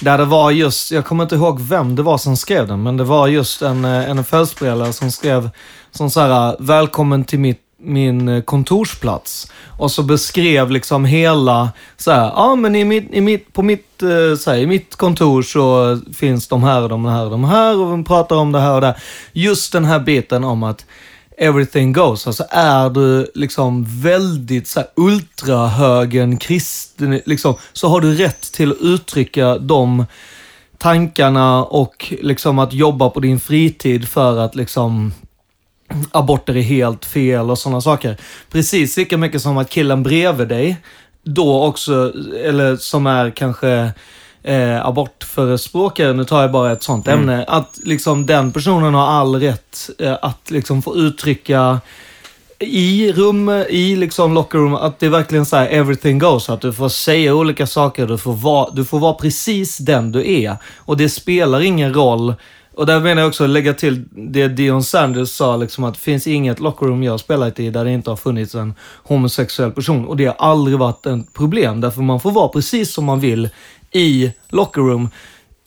[0.01, 2.97] där det var just, jag kommer inte ihåg vem det var som skrev den, men
[2.97, 5.51] det var just en eh, NFL-spelare som skrev
[5.91, 9.53] som så här, välkommen till mitt min eh, kontorsplats.
[9.79, 14.03] Och så beskrev liksom hela, så här, ja men i mitt, i mitt, på mitt,
[14.03, 17.45] eh, så här, i mitt kontor så finns de här och de här och de
[17.45, 18.97] här och vi pratar om det här och det.
[19.33, 20.85] Just den här biten om att
[21.39, 22.27] everything goes.
[22.27, 28.71] Alltså är du liksom väldigt så här, ultrahögen kristen, liksom, så har du rätt till
[28.73, 30.07] att uttrycka de
[30.79, 35.13] tankarna och liksom att jobba på din fritid för att liksom
[36.11, 38.17] aborter är helt fel och sådana saker.
[38.51, 40.77] Precis lika mycket som att killen bredvid dig
[41.25, 42.13] då också,
[42.45, 43.93] eller som är kanske
[44.43, 47.21] eh, abortförespråkare, nu tar jag bara ett sånt Mm.
[47.21, 51.81] ämne, att liksom den personen har all rätt eh, att liksom få uttrycka
[52.59, 56.51] i rum, i liksom locker att det är verkligen så här everything goes.
[56.51, 60.43] Att du får säga olika saker, du får, vara, du får vara precis den du
[60.43, 60.57] är.
[60.77, 62.35] Och det spelar ingen roll.
[62.75, 66.27] Och där menar jag också lägga till det Dion Sanders sa, liksom att det finns
[66.27, 70.07] inget locker room jag har spelat i där det inte har funnits en homosexuell person.
[70.07, 73.49] Och det har aldrig varit ett problem, därför man får vara precis som man vill
[73.93, 75.09] i locker room.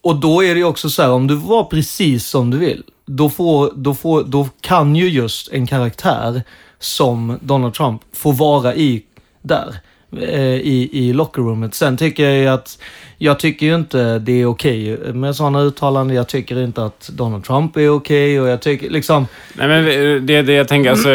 [0.02, 2.84] Och då är det ju också så här, om du var precis som du vill,
[3.06, 6.44] då, får, då, får, då kan ju just en karaktär
[6.80, 9.06] som Donald Trump få vara i
[9.42, 9.80] där
[10.12, 11.76] eh, I, i lockerroomet.
[11.76, 12.80] Sen tycker jag ju att,
[13.18, 16.18] jag tycker ju inte det är okej med sådana uttalanden.
[16.18, 19.28] Jag tycker inte att Donald Trump är okej och jag tycker liksom...
[19.54, 19.86] Nej, men
[20.26, 21.10] det, det jag tänker, alltså,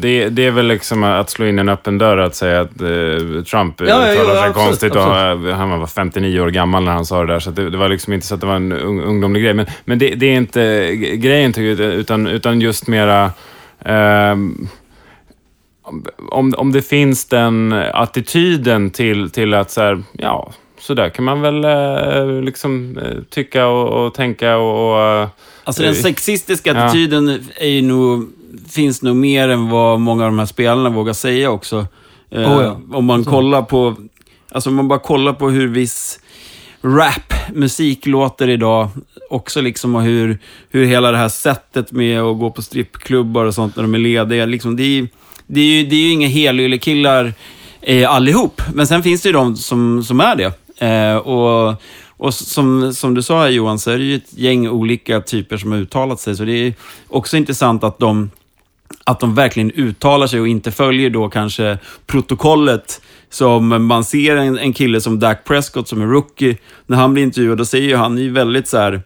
[0.00, 3.42] det, det är väl liksom att slå in en öppen dörr att säga att eh,
[3.50, 4.96] Trump Ja, uttalar ja, sig absolut, konstigt.
[4.96, 5.52] Och, absolut.
[5.52, 7.88] eh, han var 59 år gammal när han sa det där, så det, det var
[7.88, 9.54] liksom inte så att det var en ung, ungdomlig grej.
[9.54, 13.30] Men, men det, det är inte grejen, utan, utan just mera...
[13.84, 14.68] ehm,
[16.30, 21.24] om, om det finns den attityden till, till att så här, ja, så där kan
[21.24, 24.92] man väl eh, liksom eh, tycka och, och tänka och...
[24.92, 25.28] och eh,
[25.64, 26.84] Alltså den sexistiska ja.
[26.84, 28.28] attityden är ju nog,
[28.70, 31.86] finns nog mer än vad många av de här spelarna vågar säga också.
[32.30, 32.80] Eh, Oh ja.
[32.92, 33.30] Om man Så.
[33.30, 33.96] kollar på,
[34.48, 36.20] alltså om man bara kollar på hur viss
[36.82, 38.88] rap-musik låter idag.
[39.30, 40.38] Också liksom och hur,
[40.70, 43.98] hur hela det här sättet med att gå på strippklubbar och sånt när de är
[43.98, 44.46] lediga.
[44.46, 45.08] Liksom, det, är,
[45.50, 47.32] det, är ju, det är ju inga helyllekillar
[47.80, 48.62] eh, allihop.
[48.74, 50.52] Men sen finns det ju de som, som är det.
[50.86, 51.82] Eh, och
[52.20, 55.56] och som, som du sa här Johan, så är det ju ett gäng olika typer
[55.56, 56.36] som har uttalat sig.
[56.36, 56.74] Så det är
[57.08, 58.30] också intressant att de,
[59.04, 64.58] att de verkligen uttalar sig och inte följer då kanske protokollet som man ser en,
[64.58, 66.56] en kille som Dak Prescott som är rookie.
[66.86, 69.02] När han blir intervjuad, då säger ju han ju väldigt så här,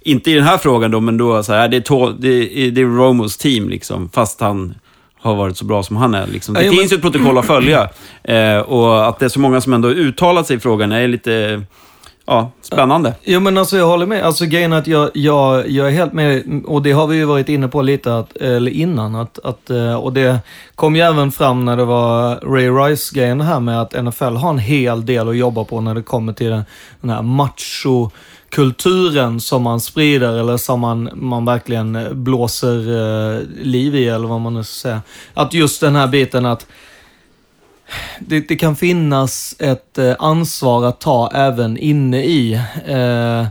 [0.00, 2.70] inte i den här frågan då, men då så här, det är, to, det är,
[2.70, 4.74] det är Romos team liksom, fast han
[5.22, 6.26] har varit så bra som han är.
[6.26, 6.54] Liksom.
[6.54, 7.88] Det Ja, finns ju ett protokoll att följa.
[8.24, 11.62] Eh, och att det är så många som ändå uttalat sig i frågan är lite
[12.26, 13.14] ja, spännande.
[13.24, 14.22] Jo men alltså jag håller med.
[14.22, 17.24] Alltså grejen är att jag, jag, jag är helt med, och det har vi ju
[17.24, 20.38] varit inne på lite, att, eller innan, att, att, eh, och det
[20.74, 24.58] kom ju även fram när det var Ray Rice-grejen här med att NFL har en
[24.58, 26.64] hel del att jobba på när det kommer till den,
[27.00, 28.10] den här macho
[28.52, 34.28] kulturen som man sprider eller som man, man verkligen eh, blåser eh, liv i eller
[34.28, 35.02] vad man nu ska säga.
[35.34, 36.66] Att just den här biten att
[38.20, 42.52] det, det kan finnas ett eh, ansvar att ta även inne i
[42.86, 43.46] eh,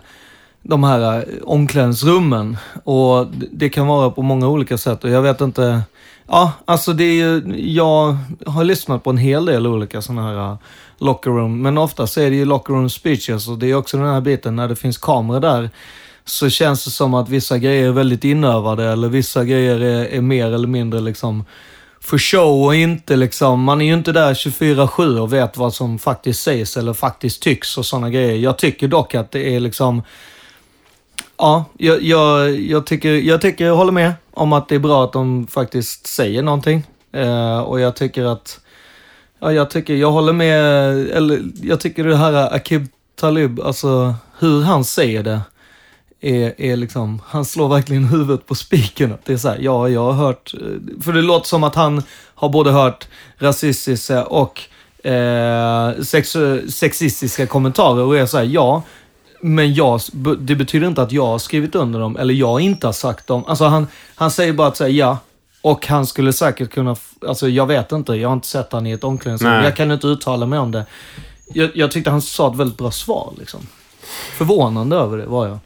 [0.64, 2.58] de här eh, omklädningsrummen.
[2.84, 5.82] Och det- kan vara på många olika sätt och jag vet inte.
[6.28, 10.58] Ja, alltså det är ju, jag har lyssnat på en hel del olika sådana här
[11.02, 14.14] locker room, men oftast är det ju locker room speeches och det är också den
[14.14, 15.70] här biten när det finns kameror där
[16.26, 20.22] så känns det som att vissa grejer är väldigt inövade eller vissa grejer är, är
[20.22, 21.46] mer eller mindre liksom
[22.02, 26.00] för show och inte liksom, man är ju inte där 24-7 och vet vad som
[26.00, 28.36] faktiskt sägs eller faktiskt tycks och sådana grejer.
[28.36, 30.04] Jag tycker dock att det är liksom,
[31.38, 35.04] ja, jag, jag, jag, tycker, jag tycker, jag håller med om att det är bra
[35.04, 36.84] att de faktiskt säger någonting.
[37.14, 38.60] Eh, och jag tycker att,
[39.42, 40.60] ja, jag tycker, jag håller med,
[41.10, 45.42] eller jag tycker det här Akib Talib, alltså hur han säger det
[46.22, 49.14] är, är liksom, han slår verkligen huvudet på spiken.
[49.26, 50.54] Det är så här, ja, jag har hört,
[51.02, 52.04] för det låter som att han
[52.36, 54.62] har både hört rasistiska och
[55.06, 56.38] eh, sex,
[56.70, 58.84] sexistiska kommentarer och är så här, ja,
[59.42, 60.02] men jag,
[60.40, 63.44] det betyder inte att jag har skrivit under dem, eller jag inte har sagt dem.
[63.48, 65.18] Alltså han, han säger bara att säga ja,
[65.62, 66.96] och han skulle säkert kunna,
[67.28, 69.52] alltså jag vet inte, jag har inte sett han i ett omklädningsrum.
[69.52, 69.64] Nej.
[69.64, 70.86] Jag kan inte uttala mig om det.
[71.54, 73.60] Jag, jag tyckte han sa ett väldigt bra svar liksom.
[74.38, 75.60] Förvånande över det var jag.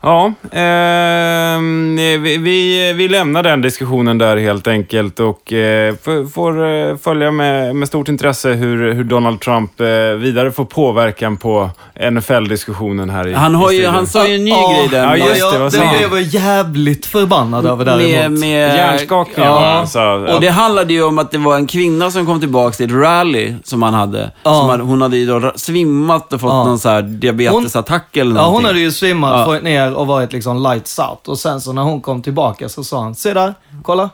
[0.00, 5.94] Ja, ehm, vi, vi, vi lämnar den diskussionen där helt enkelt och eh,
[6.34, 9.86] får, eh, följa med, med stort intresse hur, hur Donald Trump eh,
[10.18, 11.70] vidare får påverkan på
[12.10, 13.94] NFL-diskussionen här i Han, har i ju, studion.
[13.94, 15.02] han sa ju en ny Ja, grej där.
[15.02, 15.96] ja, med- just det, vad sa den han?
[15.98, 18.40] blev jag jävligt förbannad över med, däremot.
[18.40, 20.00] med, Hjärnskakningar Ja, alltså.
[20.34, 22.92] och det handlade ju om att det var en kvinna som kom tillbaka till ett
[22.92, 24.30] rally som han hade.
[24.42, 24.68] Ja.
[24.78, 26.64] Som hon hade ju då svimmat och fått Ja.
[26.64, 28.54] någon så här diabetesattack eller Ja, någonting.
[28.54, 31.28] hon hade ju svimmat, Ja ner och varit liksom lights out.
[31.28, 34.10] Och sen så när hon kom tillbaka så sa han, se där, kolla.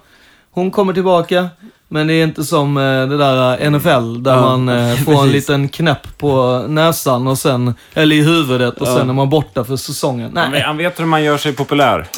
[0.51, 1.49] hon kommer tillbaka.
[1.93, 5.23] Men det är inte som eh, det där eh, NFL där Ja, man eh, får
[5.23, 8.97] en liten knäpp på näsan och sen, eller i huvudet och Ja.
[8.97, 10.31] sen är man borta för säsongen.
[10.35, 10.61] Nej.
[10.61, 12.07] Han vet hur man gör sig populär.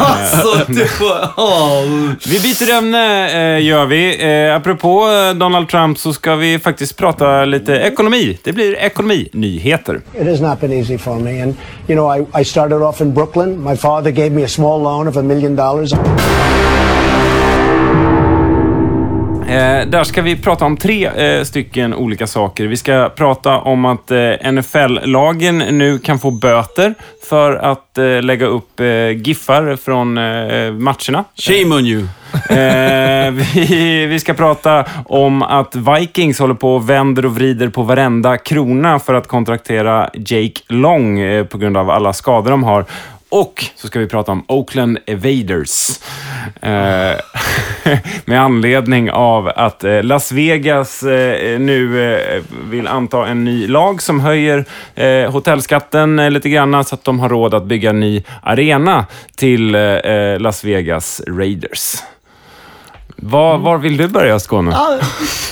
[0.00, 1.30] Alltså, det var...
[1.36, 1.84] åh.
[2.26, 4.24] Vi byter ämne, gör vi.
[4.56, 5.06] Apropå
[5.36, 8.38] Donald Trump så ska vi faktiskt prata lite ekonomi.
[8.44, 10.00] Det blir ekonominyheter.
[10.20, 11.42] It has not been easy for me.
[11.42, 11.54] And,
[11.88, 13.62] you know, I, I started off in Brooklyn.
[13.70, 15.92] My father gave me a small loan of a million dollars.
[19.54, 22.66] Eh, där ska vi prata om tre eh, stycken olika saker.
[22.66, 26.94] Vi ska prata om att eh, NFL-lagen nu kan få böter
[27.28, 31.24] för att eh, lägga upp eh, giffar från eh, matcherna.
[31.36, 32.06] Shame on you.
[33.54, 38.36] Vi, vi ska prata om att Vikings håller på och vänder och vrider på varenda
[38.36, 41.18] krona för att kontraktera Jake Long
[41.50, 42.84] på grund av alla skador de har.
[43.34, 46.00] Och så ska vi prata om Oakland Evaders.
[46.62, 46.70] Eh,
[48.24, 54.02] med anledning av att eh, Las Vegas eh, nu eh, vill anta en ny lag
[54.02, 54.64] som höjer
[55.26, 59.06] hotellskatten lite grann så att de har råd att bygga en ny arena
[59.36, 59.70] till
[60.38, 61.96] Las Vegas Raiders.
[63.16, 64.70] Var, var vill du börja, Skåne?
[64.70, 64.98] Ja,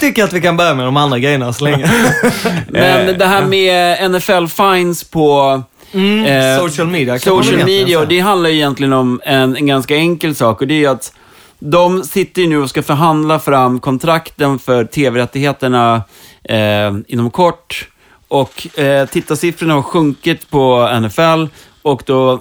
[0.00, 1.90] tycker att vi kan börja med de andra grejerna så länge.
[2.68, 5.62] Men det här med NFL-fines på
[5.92, 10.60] Mm, social media social media, och det handlar egentligen om en, en ganska enkel sak
[10.60, 11.12] och det är att
[11.58, 16.02] de sitter ju nu och ska förhandla fram kontrakten för tv-rättigheterna
[16.44, 17.88] eh, inom kort.
[18.28, 21.46] Och eh, tittarsiffrorna har sjunkit på NFL
[21.82, 22.40] och då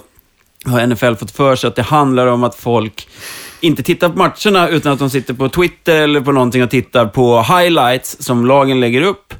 [0.64, 3.08] har NFL fått för sig att det handlar om att folk
[3.60, 7.06] inte tittar på matcherna utan att de sitter på Twitter eller på någonting och tittar
[7.06, 9.34] på highlights som lagen lägger upp.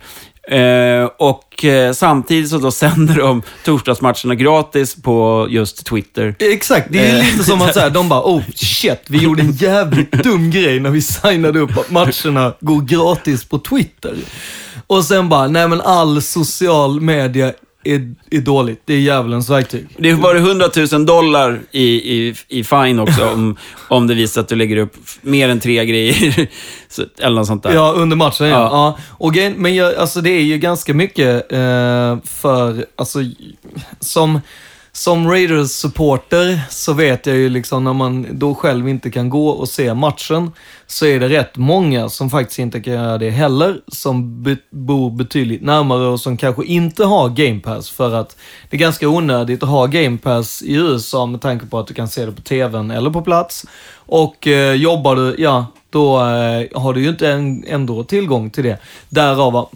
[0.49, 6.35] Eh, och eh, samtidigt så då sänder de torsdagsmatcherna gratis på just Twitter.
[6.39, 9.43] Exakt, det är Eh, lite som att så här, de bara oh shit, vi gjorde
[9.43, 14.15] en jävligt dum grej när vi signade upp att matcherna går gratis på Twitter.
[14.87, 17.53] Och sen bara, nej men all social media
[17.85, 18.83] är, är dåligt.
[18.85, 19.87] Det är djävulens verktyg.
[19.97, 23.57] Det var 100 000 dollar i, i, i fine också om,
[23.89, 26.49] om det visar att du lägger upp mer än tre grejer.
[27.21, 27.75] Eller något sånt där.
[27.75, 28.69] Ja, under matchen ja.
[28.73, 28.99] Ja.
[29.09, 33.19] Och men jag, alltså det är ju ganska mycket eh, för, alltså
[34.01, 34.41] som,
[34.93, 39.69] som Raiders-supporter så vet jag ju liksom när man då själv inte kan gå och
[39.69, 40.51] se matchen
[40.93, 45.11] så är det rätt många som faktiskt inte kan göra det heller, som be, bor
[45.11, 48.37] betydligt närmare och som kanske inte har Game Pass för att
[48.71, 51.95] det är ganska onödigt att ha Game Pass i USA med tanke på att du
[51.95, 53.67] kan se det på TVn eller på plats.
[53.95, 58.65] Och eh, jobbar du, ja, då eh, har du ju inte en, ändå tillgång till
[58.65, 58.79] det.
[59.09, 59.69] Därav,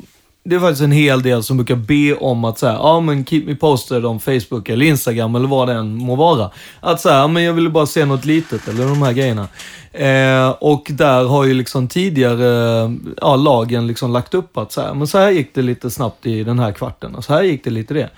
[0.46, 3.42] det är faktiskt en hel del som brukar be om att säga, ja men keep
[3.46, 6.50] me posted om Facebook eller Instagram eller vad det än må vara.
[6.80, 9.48] Att säga, ja men jag ville bara se något litet eller de här grejerna.
[9.92, 12.90] Eh, och där har ju liksom tidigare eh,
[13.20, 16.26] ja, lagen liksom lagt upp att så här, men så här gick det lite snabbt
[16.26, 18.10] i den här kvarten och så här gick det lite det.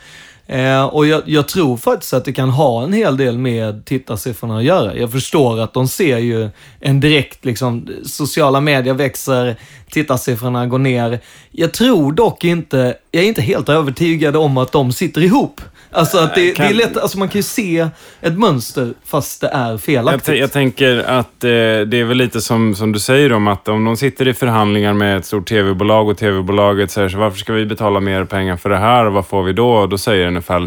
[0.49, 4.59] Eh, och jag, jag tror faktiskt att det kan ha en hel del med tittarsiffrorna
[4.59, 4.97] att göra.
[4.97, 6.49] Jag förstår att de ser ju
[6.81, 9.57] en direkt, liksom, sociala medier växer,
[9.91, 11.21] tittarsiffrorna går ner.
[11.51, 15.61] Jag tror dock inte, jag är inte helt övertygad om att de sitter ihop.
[15.93, 17.89] Alltså att det, det är lätt, alltså man kan ju se
[18.21, 20.25] ett mönster fast det är Jag, felaktigt.
[20.25, 23.69] t- jag tänker att eh, det är väl lite som, som du säger om att
[23.69, 27.53] om de sitter i förhandlingar med ett stort tv-bolag och tv-bolaget säger så varför ska
[27.53, 29.71] vi betala mer pengar för det här och vad får vi då?
[29.73, 30.67] Och då säger NFL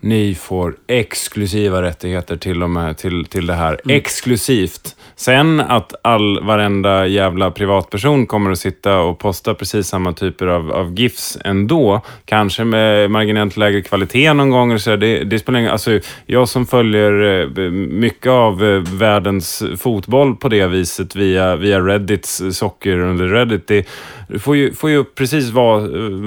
[0.00, 3.80] ni får exklusiva rättigheter till och med till, till det här.
[3.88, 4.96] Exklusivt.
[5.16, 10.72] Sen att all, varenda jävla privatperson kommer att sitta och posta precis samma typer av,
[10.72, 12.00] av GIFs ändå.
[12.24, 14.78] Kanske med marginellt lägre kvalitet någon gång.
[14.78, 20.36] Så det, det spelar ingen, alltså, jag som följer eh, mycket av eh, världens fotboll
[20.36, 23.66] på det viset via, via Reddits socker under Reddit.
[23.66, 23.86] Det,
[24.28, 25.82] du får ju, får ju precis vad,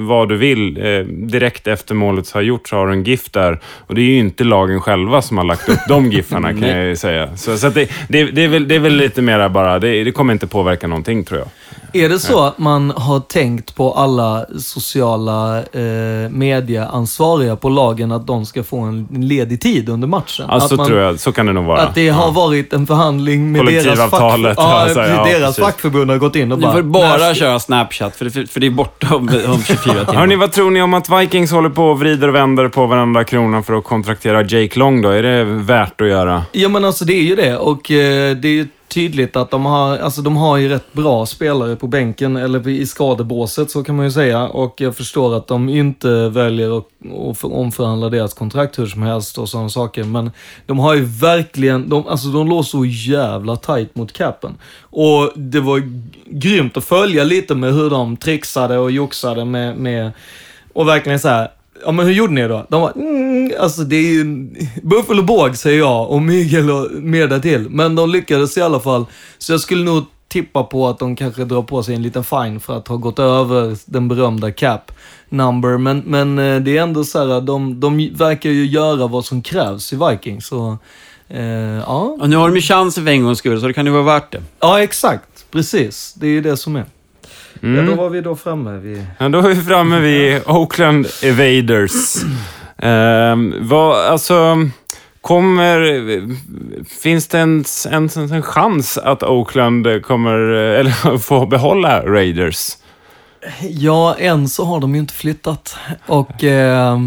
[0.06, 0.76] vad du vill.
[0.76, 3.60] Eh, direkt efter målet har gjorts har du en GIF där.
[3.86, 6.86] Och det är ju inte lagen själva som har lagt upp de GIFarna kan jag
[6.86, 7.36] ju säga.
[7.36, 10.12] Så, så det, det, det, är väl, det är väl lite mera bara, det, det
[10.12, 11.48] kommer inte påverka någonting tror jag.
[11.94, 18.26] Är det så att man har tänkt på alla sociala eh, medieansvariga på lagen att
[18.26, 20.46] de ska få en ledig tid under matchen?
[20.48, 21.20] Ja, att så man, tror jag.
[21.20, 21.80] Så kan det nog vara.
[21.82, 26.18] Att det har varit en förhandling med deras, fack, ja, alltså, ja, deras fackförbund har
[26.18, 26.72] gått in och Du bara...
[26.72, 30.14] får bara "När- köra Snapchat, för det, för det är borta om, om 24 timmar.
[30.14, 33.24] Hörni, vad tror ni om att Vikings håller på och vrider och vänder på varenda
[33.24, 35.08] krona för att kontraktera Jake Long då?
[35.08, 36.42] Är det värt att göra?
[36.52, 39.64] Ja men alltså det är ju det och eh, det är ju tydligt att de
[39.64, 43.96] har, alltså de har ju rätt bra spelare på bänken, eller i skadebåset så kan
[43.96, 44.48] man ju säga.
[44.48, 46.86] Och jag förstår att de inte väljer att,
[47.30, 50.04] att omförhandla deras kontrakt hur som helst och sådana saker.
[50.04, 50.30] Men
[50.66, 54.54] de har ju verkligen, de, alltså de låg så jävla tight mot capen.
[54.80, 55.82] Och det var
[56.26, 60.12] grymt att följa lite med hur de trixade och joxade med, med
[60.72, 61.50] och verkligen så här.
[61.84, 62.66] Ja men hur gjorde ni då?
[62.68, 64.24] De var, mm, alltså det är ju
[64.82, 67.66] buffel och båg säger jag och mygel och mer därtill.
[67.70, 69.06] Men de lyckades i alla fall.
[69.38, 72.60] Så jag skulle nog tippa på att de kanske drar på sig en liten fine
[72.60, 74.92] för att ha gått över den berömda cap
[75.28, 75.78] number.
[75.78, 79.42] Men, men eh, det är ändå så här, de, de verkar ju göra vad som
[79.42, 80.46] krävs i Vikings.
[80.46, 80.78] Så,
[81.28, 81.42] eh,
[81.86, 82.16] ja.
[82.20, 84.02] Och nu har de ju chansen för en gångs skull, så det kan ju vara
[84.02, 84.42] värt det.
[84.60, 85.50] ja, exakt.
[85.50, 86.14] Precis.
[86.16, 86.84] Det är ju det som är.
[87.64, 87.84] Mm.
[87.84, 89.06] Ja, då var vi då framme vid...
[89.18, 91.92] Ja, då är vi framme vid Oakland Evaders.
[92.78, 94.56] Ehm, vad, alltså,
[95.20, 95.78] kommer...
[97.02, 102.76] Finns det en, en, en chans att Oakland kommer eller, få behålla Raiders?
[103.60, 105.76] Ja, än så har de ju inte flyttat.
[106.06, 106.98] Och eh,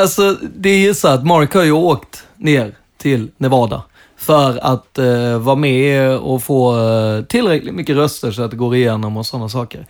[0.00, 3.82] alltså det är ju så att Mark har ju åkt ner till Nevada
[4.26, 8.76] för att eh, vara med och få eh, tillräckligt mycket röster så att det går
[8.76, 9.86] igenom och sådana saker.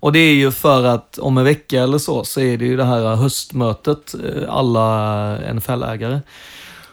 [0.00, 2.76] Och det är ju för att om en vecka eller så, så är det ju
[2.76, 6.20] det här höstmötet, eh, alla NFL-ägare.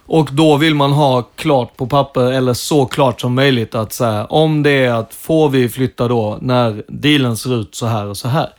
[0.06, 4.06] Och då vill man ha klart på papper, eller så klart som möjligt, att så
[4.06, 8.06] här, om det är att får vi flytta då när dealen ser ut så här
[8.06, 8.50] och så här.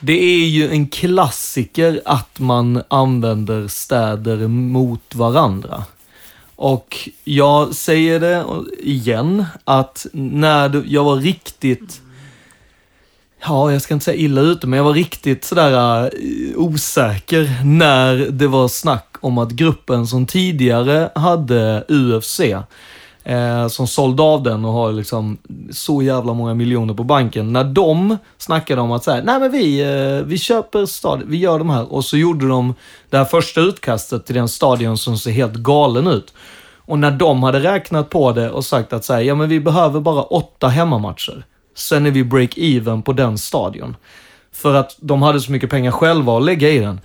[0.00, 5.84] Det är ju en klassiker att man använder städer mot varandra.
[6.56, 8.44] Och jag säger det
[8.78, 12.00] igen, att när du- jag var riktigt
[13.48, 18.16] Ja, jag ska inte säga illa ute, men jag var riktigt sådär eh, osäker när
[18.16, 22.40] det var snack om att gruppen som tidigare hade UFC,
[23.26, 25.38] eh, som sålde av den och har liksom
[25.70, 27.52] så jävla många miljoner på banken.
[27.52, 31.58] När de snackade om att säga, nej men vi, eh, vi köper stadion, vi gör
[31.58, 31.92] de här.
[31.92, 32.74] Och så gjorde de
[33.10, 36.34] det här första utkastet till den stadion som ser helt galen ut.
[36.76, 40.00] Och när de hade räknat på det och sagt att säga, ja men vi behöver
[40.00, 41.44] bara åtta hemmamatcher.
[41.74, 43.96] Sen är vi break-even på den stadion.
[44.52, 47.00] För att de hade så mycket pengar själva att lägga i den.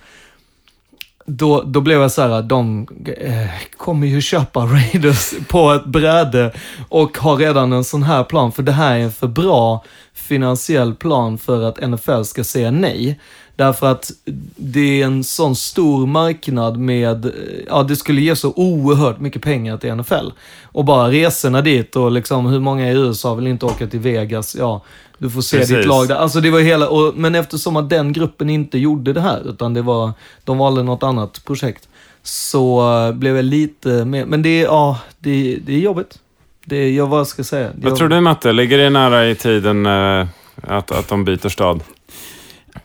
[1.26, 6.52] Då, då blev jag så här, de eh, kommer ju köpa Raiders på ett bräde
[6.88, 8.52] och har redan en sån här plan.
[8.52, 13.20] För det här är en för bra finansiell plan för att NFL ska säga nej.
[13.56, 14.10] Därför att
[14.56, 17.32] det är en sån stor marknad med,
[17.68, 20.30] ja det skulle ge så oerhört mycket pengar till NFL.
[20.62, 24.56] Och bara resorna dit och liksom hur många i USA vill inte åka till Vegas?
[24.58, 24.82] Ja,
[25.18, 25.76] du får se Precis.
[25.76, 26.14] ditt lag där.
[26.14, 29.74] Alltså det var hela, och, men eftersom att den gruppen inte gjorde det här, utan
[29.74, 30.12] det var,
[30.44, 31.88] de valde något annat projekt,
[32.22, 36.18] så eh, blev jag lite mer, men det ja, det, det är jobbigt.
[36.64, 37.70] Det jag vad ska jag säga?
[37.74, 38.52] Det Vad tror du Matte?
[38.52, 40.26] Ligger det nära i tiden eh,
[40.62, 41.82] att, att de byter stad?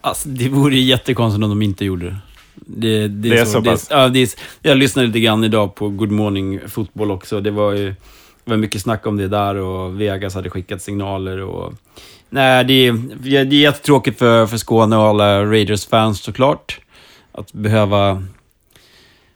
[0.02, 2.18] Alltså, det vore ju jättekonstigt om de inte gjorde det.
[2.56, 3.88] Det, Det är så det pass?
[3.90, 4.30] ja, det är,
[4.62, 7.42] jag lyssnade lite grann idag på Good Morning Fotboll också.
[7.42, 7.86] Det var ju
[8.46, 11.42] det var mycket snack om det där och Vegas hade skickat signaler.
[11.42, 11.74] Och,
[12.30, 12.94] nej, det är,
[13.46, 16.80] det är jättetråkigt för, för Skåne och alla Raiders-fans såklart.
[17.32, 18.24] Att behöva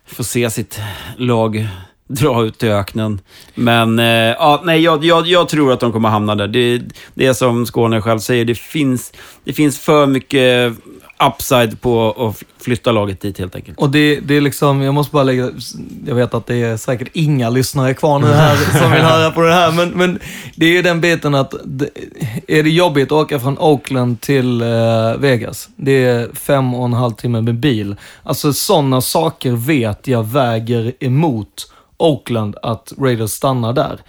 [0.05, 0.80] få se sitt
[1.18, 1.68] lag
[2.16, 3.22] dra ut i öknen.
[3.55, 6.47] Men eh, ja, nej, jag, jag, jag tror att de kommer hamna där.
[6.47, 6.82] Det,
[7.14, 10.74] det är som Skåne själv säger, det finns, det finns för mycket
[11.28, 13.78] upside på att flytta laget dit helt enkelt.
[13.80, 15.51] Och det, det är liksom, jag måste bara lägga,
[16.07, 19.41] jag vet att det är säkert inga lyssnare kvar nu här som vill höra på
[19.41, 20.20] det här, men, men
[20.55, 21.89] det är ju den biten att, det,
[22.47, 25.70] är det jobbigt att åka från Oakland till eh, Vegas?
[25.76, 27.95] Det är fem och en halv timme med bil.
[28.24, 33.99] Alltså sådana saker vet jag väger emot Oakland att Raiders stannar där.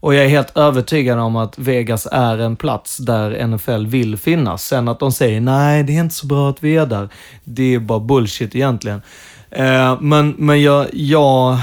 [0.00, 4.64] Och jag är helt övertygad om att Vegas är en plats där NFL vill finnas.
[4.64, 7.08] Sen att de säger nej, det är inte så bra att vi är där.
[7.44, 9.02] Det är bara bullshit egentligen.
[9.50, 11.58] Eh, men men jag, jag,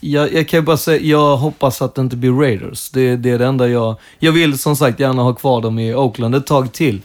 [0.00, 2.90] jag, jag kan ju bara säga, jag hoppas att det inte blir Raiders.
[2.90, 3.96] Det, det är det enda jag...
[4.18, 7.00] Jag vill som sagt gärna ha kvar dem i Oakland ett tag till.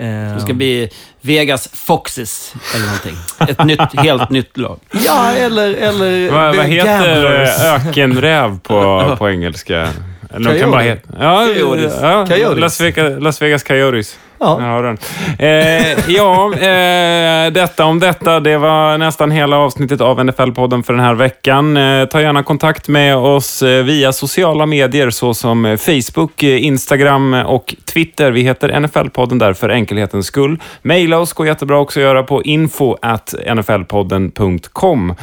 [0.00, 0.88] Eh, Det ska bli
[1.20, 3.16] Vegas Foxes eller någonting.
[3.48, 4.80] Ett nytt, helt nytt lag.
[4.92, 5.74] Ja, eller...
[5.74, 9.88] eller Vad, vad heter eh, ökenräv på, på engelska?
[10.32, 10.82] Kan bara Coyote.
[10.82, 11.08] heta...
[11.20, 11.94] Ja, Coyotes.
[12.02, 12.54] ja.
[12.54, 14.18] Las, Vegas, Las Vegas Coyotes.
[14.38, 14.74] Ja.
[14.74, 14.98] Jag den.
[15.38, 18.40] Eh, ja, eh, detta om detta.
[18.40, 21.76] Det var nästan hela avsnittet av NFL-podden för den här veckan.
[21.76, 27.74] Eh, ta gärna kontakt med oss eh, via sociala medier såsom Facebook, eh, Instagram och
[27.92, 28.32] Twitter.
[28.32, 30.58] Vi heter NFL-podden där för enkelhetens skull.
[30.82, 35.14] Maila oss går jättebra också att göra på info at nflpodden.com.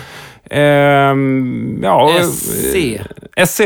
[0.49, 2.75] Ehm, ja, SC.
[3.45, 3.61] SC.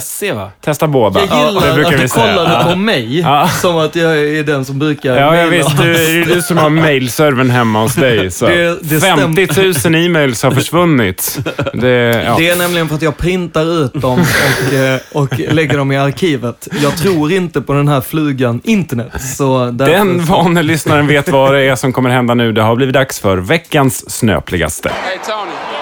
[0.00, 0.50] SC va?
[0.60, 1.20] Testa båda.
[1.20, 2.70] Jag gillar det brukar att vi du kollade Ja.
[2.70, 3.48] på mig, Ja.
[3.48, 5.50] som att jag är den som brukar Ja, ja mejla.
[5.68, 5.76] visst.
[5.82, 8.30] Du, det är du som har mailservern hemma hos dig.
[8.30, 8.46] Så.
[8.46, 11.38] Det- det 50 000 e-mails har försvunnit.
[11.74, 11.88] Det,
[12.26, 12.34] ja.
[12.38, 15.98] Det är nämligen för att jag printar ut dem och, eh, och lägger dem i
[15.98, 16.68] arkivet.
[16.82, 19.22] Jag tror inte på den här flugan internet.
[19.36, 22.52] Så Den så- vane lyssnaren vet vad det är som kommer hända nu.
[22.52, 24.88] Det har blivit dags för veckans snöpligaste.
[24.88, 25.81] Hey, Tony.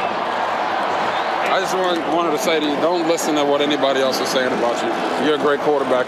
[1.91, 4.77] I wanted to say to you, don't listen to what anybody else is saying about
[4.83, 4.91] you.
[5.27, 6.07] You're a great quarterback.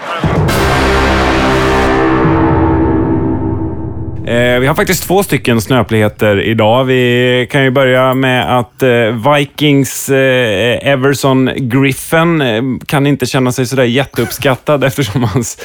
[4.26, 6.84] Eh, vi har faktiskt två stycken snöpligheter idag.
[6.84, 13.66] Vi kan ju börja med att eh, Vikings eh, Everson Griffin kan inte känna sig
[13.66, 15.58] sådär jätteuppskattad eftersom hans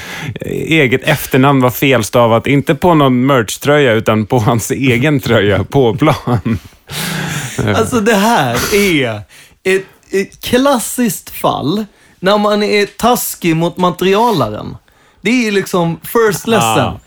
[0.46, 2.48] eget efternamn var felstavat.
[2.48, 6.60] Inte på någon merch-tröja utan på hans egen tröja på plan.
[7.76, 9.22] Alltså det här är
[9.64, 9.86] ett
[10.42, 11.86] klassiskt fall
[12.20, 14.78] när man är taskig mot materialaren.
[15.22, 16.80] Det är liksom first lesson.
[16.80, 17.00] Ah.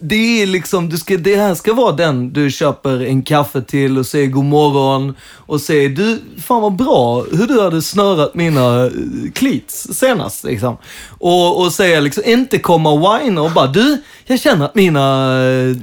[0.00, 3.98] Det är liksom, du ska, det här ska vara den du köper en kaffe till
[3.98, 8.84] och säger god morgon och säger du, fan vad bra hur du hade snörat mina
[8.84, 8.90] eh,
[9.34, 10.76] cleats senast liksom.
[11.08, 15.36] Och, och säga liksom, inte komma och whina och bara du, jag känner att mina
[15.42, 15.76] eh,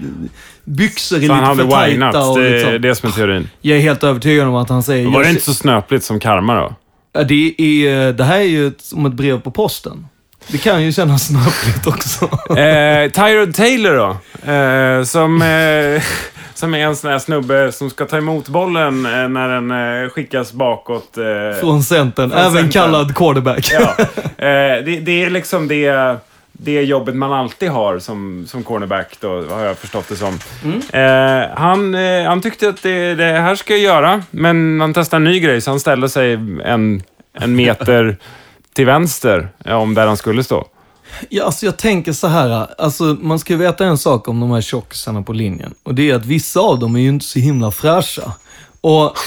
[0.64, 2.30] byxor är Så lite för tajta.
[2.30, 2.82] Och Det är liksom.
[2.82, 3.50] det som är teorin.
[3.62, 5.08] Jag är helt övertygad om att han säger...
[5.08, 6.76] Var det inte så snöpligt som karma då?
[7.14, 10.08] Ja, det, är, det här är ju som ett brev på posten.
[10.48, 12.26] Det kan ju kännas snöpligt också.
[12.60, 14.18] Eh, Tyrod Taylor då?
[14.52, 16.04] Eh, som, eh,
[16.54, 20.10] som är en sån här snubbe som ska ta emot bollen eh, när den eh,
[20.10, 21.18] skickas bakåt.
[21.18, 22.72] Eh, Från centern, från även centern.
[22.72, 23.72] kallad quarterback.
[23.74, 23.96] Ja.
[24.38, 26.18] Eh, det, det är liksom det,
[26.52, 30.40] det jobbet man alltid har som, som cornerback, då, har jag förstått det som.
[30.94, 35.18] Eh, han, eh, han tyckte att det, det här ska jag göra, men han testade
[35.18, 36.34] en ny grej, så han ställde sig
[36.66, 38.18] en, en meter
[38.76, 40.68] till vänster om där han skulle stå.
[41.30, 44.52] Ja, alltså jag tänker så här, alltså man ska ju veta en sak om de
[44.52, 45.74] här tjockisarna på linjen.
[45.84, 48.32] Och det är att vissa av dem är ju inte så himla fräscha.
[48.82, 49.18] Och,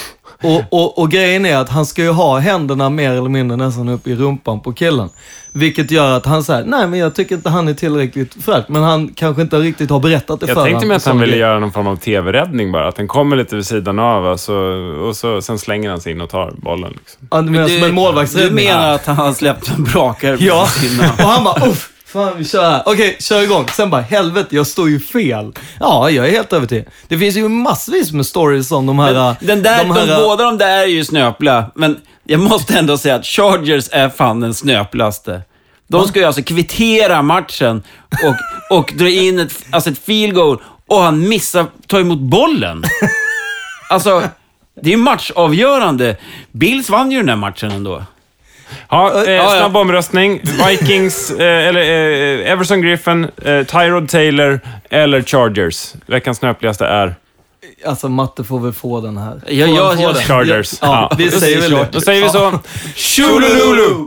[0.43, 3.89] och, och, och grejen är att han ska ju ha händerna mer eller mindre nästan
[3.89, 5.09] upp i rumpan på killen.
[5.53, 8.65] Vilket gör att han säger, nej men jag tycker inte han är tillräckligt fräsch.
[8.69, 11.37] Men han kanske inte riktigt har berättat det för Jag tänkte mig att han ville
[11.37, 12.89] göra någon form av tv-räddning bara.
[12.89, 14.55] Att den kommer lite vid sidan av alltså,
[15.01, 16.93] och så, sen slänger han sig in och tar bollen.
[16.99, 17.29] Liksom.
[17.31, 18.57] Ja, du menar som en målvaktsräddning?
[18.57, 20.63] Du menar att han har släppt en brakare Ja,
[21.19, 22.83] och han bara uff, fan vi kör här.
[22.87, 23.67] Okej, kör igång.
[23.69, 25.53] Sen bara helvete, jag står ju fel.
[25.81, 26.87] Ja, jag är helt övertygad.
[27.09, 29.13] Det finns ju massvis med stories om de här...
[29.15, 32.79] Men den där, de här de, båda de där är ju snöpliga, men jag måste
[32.79, 35.43] ändå säga att Chargers är fan den snöpligaste.
[35.89, 40.63] De ska ju alltså kvittera matchen och, och dra in ett, alltså ett field goal
[40.87, 42.85] och han missar ta emot bollen.
[43.91, 44.23] Alltså,
[44.83, 46.17] det är ju matchavgörande.
[46.53, 48.03] Bills vann ju den där matchen ändå.
[48.89, 49.51] Ja, eh, ja.
[49.57, 50.41] snabb omröstning.
[50.69, 54.61] Vikings, eh, eller eh, Everson Griffin, eh, Tyrod Taylor
[54.91, 55.95] eller Chargers.
[56.07, 57.15] Veckans snöpligaste är
[57.87, 59.41] Alltså matte får väl få den här.
[59.47, 60.23] Ja, Får ja, han få ja, den?
[60.23, 60.75] Chargers.
[60.81, 61.17] Ja, Ja.
[61.19, 61.89] vi säger väl det.
[61.93, 62.39] Då säger vi så.
[62.39, 62.61] Ja.
[62.95, 64.07] Tjolululu!